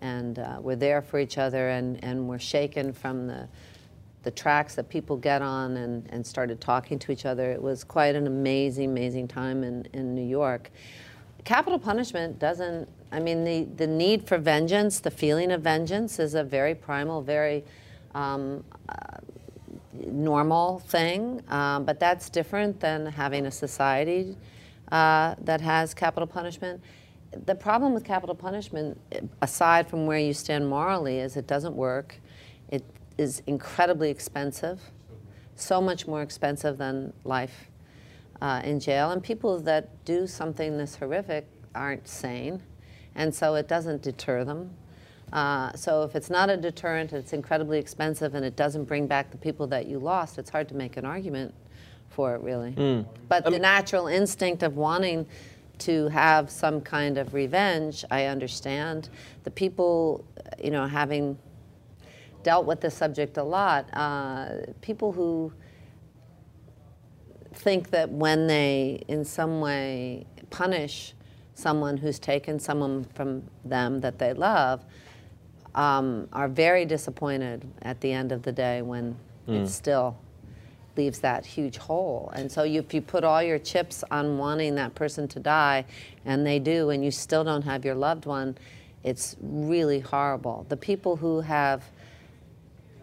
and 0.01 0.39
uh, 0.39 0.59
were 0.61 0.77
there 0.77 1.03
for 1.03 1.19
each 1.19 1.39
other 1.39 1.69
and 1.71 2.03
and 2.05 2.29
we're 2.29 2.39
shaken 2.39 2.93
from 2.93 3.27
the 3.27 3.49
the 4.27 4.31
tracks 4.33 4.75
that 4.75 4.89
people 4.89 5.17
get 5.17 5.41
on 5.41 5.77
and, 5.77 6.05
and 6.11 6.27
started 6.27 6.61
talking 6.61 6.99
to 6.99 7.13
each 7.13 7.25
other. 7.25 7.53
It 7.53 7.63
was 7.63 7.85
quite 7.85 8.17
an 8.17 8.27
amazing, 8.27 8.91
amazing 8.91 9.29
time 9.29 9.63
in, 9.63 9.87
in 9.93 10.17
New 10.17 10.27
York. 10.27 10.73
Capital 11.45 11.79
punishment 11.79 12.41
doesn't, 12.41 12.89
I 13.13 13.21
mean, 13.21 13.45
the, 13.45 13.69
the 13.77 13.87
need 13.87 14.27
for 14.27 14.37
vengeance, 14.37 14.99
the 14.99 15.13
feeling 15.13 15.53
of 15.53 15.63
vengeance 15.63 16.19
is 16.19 16.35
a 16.35 16.43
very 16.43 16.75
primal, 16.75 17.23
very 17.23 17.63
um, 18.17 18.65
uh, 18.89 19.19
normal 19.93 20.81
thing, 20.81 21.41
um, 21.47 21.85
but 21.85 22.01
that's 22.01 22.29
different 22.29 22.81
than 22.81 23.07
having 23.07 23.47
a 23.47 23.51
society 23.53 24.37
uh, 24.91 25.37
that 25.43 25.61
has 25.61 25.95
capital 25.95 26.27
punishment. 26.27 26.81
The 27.33 27.55
problem 27.55 27.93
with 27.93 28.05
capital 28.05 28.35
punishment, 28.35 28.99
aside 29.43 29.89
from 29.89 30.07
where 30.07 30.19
you 30.19 30.33
stand 30.33 30.69
morally, 30.69 31.19
is 31.19 31.37
it 31.37 31.47
doesn't 31.47 31.75
work. 31.75 32.21
It 32.69 32.85
is 33.19 33.43
incredibly 33.47 34.11
expensive, 34.11 34.81
so 35.55 35.81
much 35.81 36.07
more 36.07 36.23
expensive 36.23 36.79
than 36.79 37.13
life 37.25 37.71
uh, 38.41 38.63
in 38.65 38.81
jail. 38.81 39.11
And 39.11 39.23
people 39.23 39.59
that 39.61 40.05
do 40.05 40.27
something 40.27 40.79
this 40.79 40.97
horrific 40.97 41.47
aren't 41.75 42.09
sane, 42.09 42.63
and 43.15 43.35
so 43.35 43.55
it 43.55 43.69
doesn't 43.69 44.03
deter 44.03 44.45
them. 44.45 44.71
Uh, 45.33 45.73
so 45.75 46.03
if 46.05 46.15
it's 46.15 46.31
not 46.31 46.49
a 46.49 46.57
deterrent, 46.57 47.13
it's 47.13 47.33
incredibly 47.33 47.79
expensive, 47.79 48.35
and 48.35 48.45
it 48.45 48.57
doesn't 48.57 48.85
bring 48.85 49.07
back 49.07 49.31
the 49.31 49.39
people 49.39 49.67
that 49.67 49.87
you 49.87 49.99
lost. 49.99 50.39
It's 50.39 50.51
hard 50.51 50.69
to 50.69 50.75
make 50.75 50.97
an 50.97 51.05
argument 51.05 51.55
for 52.11 52.35
it, 52.35 52.41
really. 52.43 52.73
Hmm. 52.73 53.03
But 53.29 53.45
the 53.45 53.59
natural 53.59 54.07
instinct 54.07 54.63
of 54.63 54.77
wanting 54.77 55.27
to 55.79 56.09
have 56.09 56.51
some 56.51 56.81
kind 56.81 57.19
of 57.19 57.35
revenge, 57.35 58.05
I 58.11 58.27
understand. 58.27 59.09
The 59.45 59.51
people, 59.51 60.25
you 60.63 60.71
know, 60.71 60.87
having 60.87 61.39
dealt 62.43 62.67
with 62.67 62.81
this 62.81 62.95
subject 62.95 63.37
a 63.37 63.43
lot, 63.43 63.89
uh, 63.93 64.73
people 64.81 65.13
who 65.13 65.53
think 67.53 67.91
that 67.91 68.11
when 68.11 68.47
they, 68.47 69.03
in 69.09 69.25
some 69.25 69.61
way, 69.61 70.27
punish 70.51 71.15
someone 71.55 71.97
who's 71.97 72.19
taken 72.19 72.59
someone 72.59 73.05
from 73.15 73.43
them 73.65 74.01
that 74.01 74.19
they 74.19 74.33
love, 74.33 74.85
um, 75.75 76.29
are 76.33 76.49
very 76.49 76.85
disappointed 76.85 77.67
at 77.83 78.01
the 78.01 78.13
end 78.13 78.33
of 78.33 78.43
the 78.43 78.53
day 78.53 78.83
when 78.83 79.17
it's 79.49 79.75
still 79.75 80.17
leaves 80.97 81.19
that 81.21 81.47
huge 81.47 81.77
hole. 81.77 82.33
And 82.35 82.51
so 82.51 82.63
you, 82.63 82.81
if 82.81 82.93
you 82.95 83.01
put 83.01 83.25
all 83.25 83.43
your 83.43 83.59
chips 83.59 84.05
on 84.11 84.39
wanting 84.39 84.75
that 84.77 84.95
person 84.95 85.29
to 85.29 85.41
die, 85.41 85.85
and 86.25 86.47
they 86.47 86.59
do, 86.59 86.91
and 86.91 87.05
you 87.05 87.11
still 87.11 87.45
don't 87.45 87.63
have 87.63 87.85
your 87.85 87.95
loved 87.95 88.27
one, 88.27 88.57
it's 89.05 89.37
really 89.41 90.01
horrible. 90.01 90.67
The 90.69 90.77
people 90.77 91.17
who 91.17 91.41
have, 91.41 91.85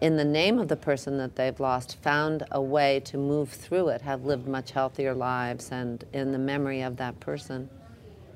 in 0.02 0.18
the 0.18 0.26
name 0.26 0.60
of 0.60 0.68
the 0.68 0.76
person 0.76 1.18
that 1.18 1.36
they've 1.36 1.60
lost, 1.60 1.98
found 2.02 2.44
a 2.52 2.62
way 2.62 3.00
to 3.06 3.18
move 3.18 3.50
through 3.50 3.90
it, 3.90 4.02
have 4.02 4.26
lived 4.26 4.48
much 4.48 4.72
healthier 4.72 5.14
lives, 5.14 5.72
and 5.72 6.04
in 6.14 6.32
the 6.32 6.40
memory 6.40 6.82
of 6.82 6.98
that 6.98 7.20
person. 7.20 7.70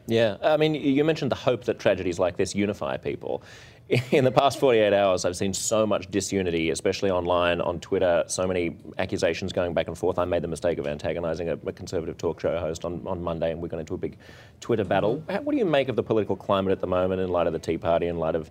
Yeah, 0.08 0.38
I 0.42 0.56
mean, 0.58 0.74
you 0.76 1.04
mentioned 1.04 1.32
the 1.32 1.36
hope 1.36 1.66
that 1.66 1.80
tragedies 1.80 2.18
like 2.18 2.38
this 2.38 2.56
unify 2.56 2.98
people. 2.98 3.44
In 4.12 4.24
the 4.26 4.32
past 4.32 4.60
48 4.60 4.92
hours, 4.94 5.24
I've 5.26 5.36
seen 5.38 5.54
so 5.54 5.86
much 5.86 6.10
disunity, 6.12 6.72
especially 6.72 7.10
online, 7.10 7.62
on 7.62 7.80
Twitter, 7.80 8.24
so 8.28 8.46
many 8.48 8.76
accusations 8.98 9.54
going 9.54 9.74
back 9.74 9.88
and 9.88 9.98
forth. 9.98 10.20
I 10.20 10.26
made 10.26 10.42
the 10.42 10.48
mistake 10.50 10.78
of 10.78 10.88
antagonising 10.88 11.50
a, 11.50 11.54
a 11.66 11.72
conservative 11.72 12.18
talk 12.18 12.40
show 12.42 12.58
host 12.60 12.84
on, 12.84 13.02
on 13.08 13.22
Monday, 13.24 13.52
and 13.52 13.62
we 13.62 13.70
got 13.70 13.80
into 13.80 13.94
a 13.94 13.98
big 13.98 14.18
Twitter 14.60 14.84
battle. 14.84 15.24
How- 15.30 15.42
What 15.42 15.54
do 15.54 15.58
you 15.58 15.66
make 15.66 15.88
of 15.90 15.96
the 15.96 16.04
political 16.04 16.36
climate 16.36 16.72
at 16.72 16.82
the 16.82 16.88
moment 16.88 17.22
in 17.22 17.30
light 17.30 17.48
of 17.48 17.54
the 17.54 17.60
Tea 17.60 17.78
Party, 17.78 18.08
in 18.08 18.18
light 18.18 18.36
of, 18.36 18.50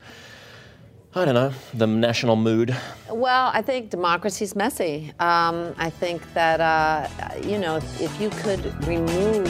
I 1.14 1.24
don't 1.26 1.34
know, 1.34 1.52
the 1.74 1.86
national 1.86 2.36
mood? 2.36 2.74
Well, 3.10 3.50
I 3.52 3.60
think 3.60 3.90
democracy's 3.90 4.56
messy. 4.56 5.12
Um, 5.20 5.74
I 5.76 5.90
think 5.90 6.32
that, 6.32 6.60
uh, 6.62 7.08
you 7.46 7.58
know, 7.58 7.76
if, 7.76 8.00
if 8.00 8.20
you 8.20 8.30
could 8.30 8.86
remove 8.86 9.46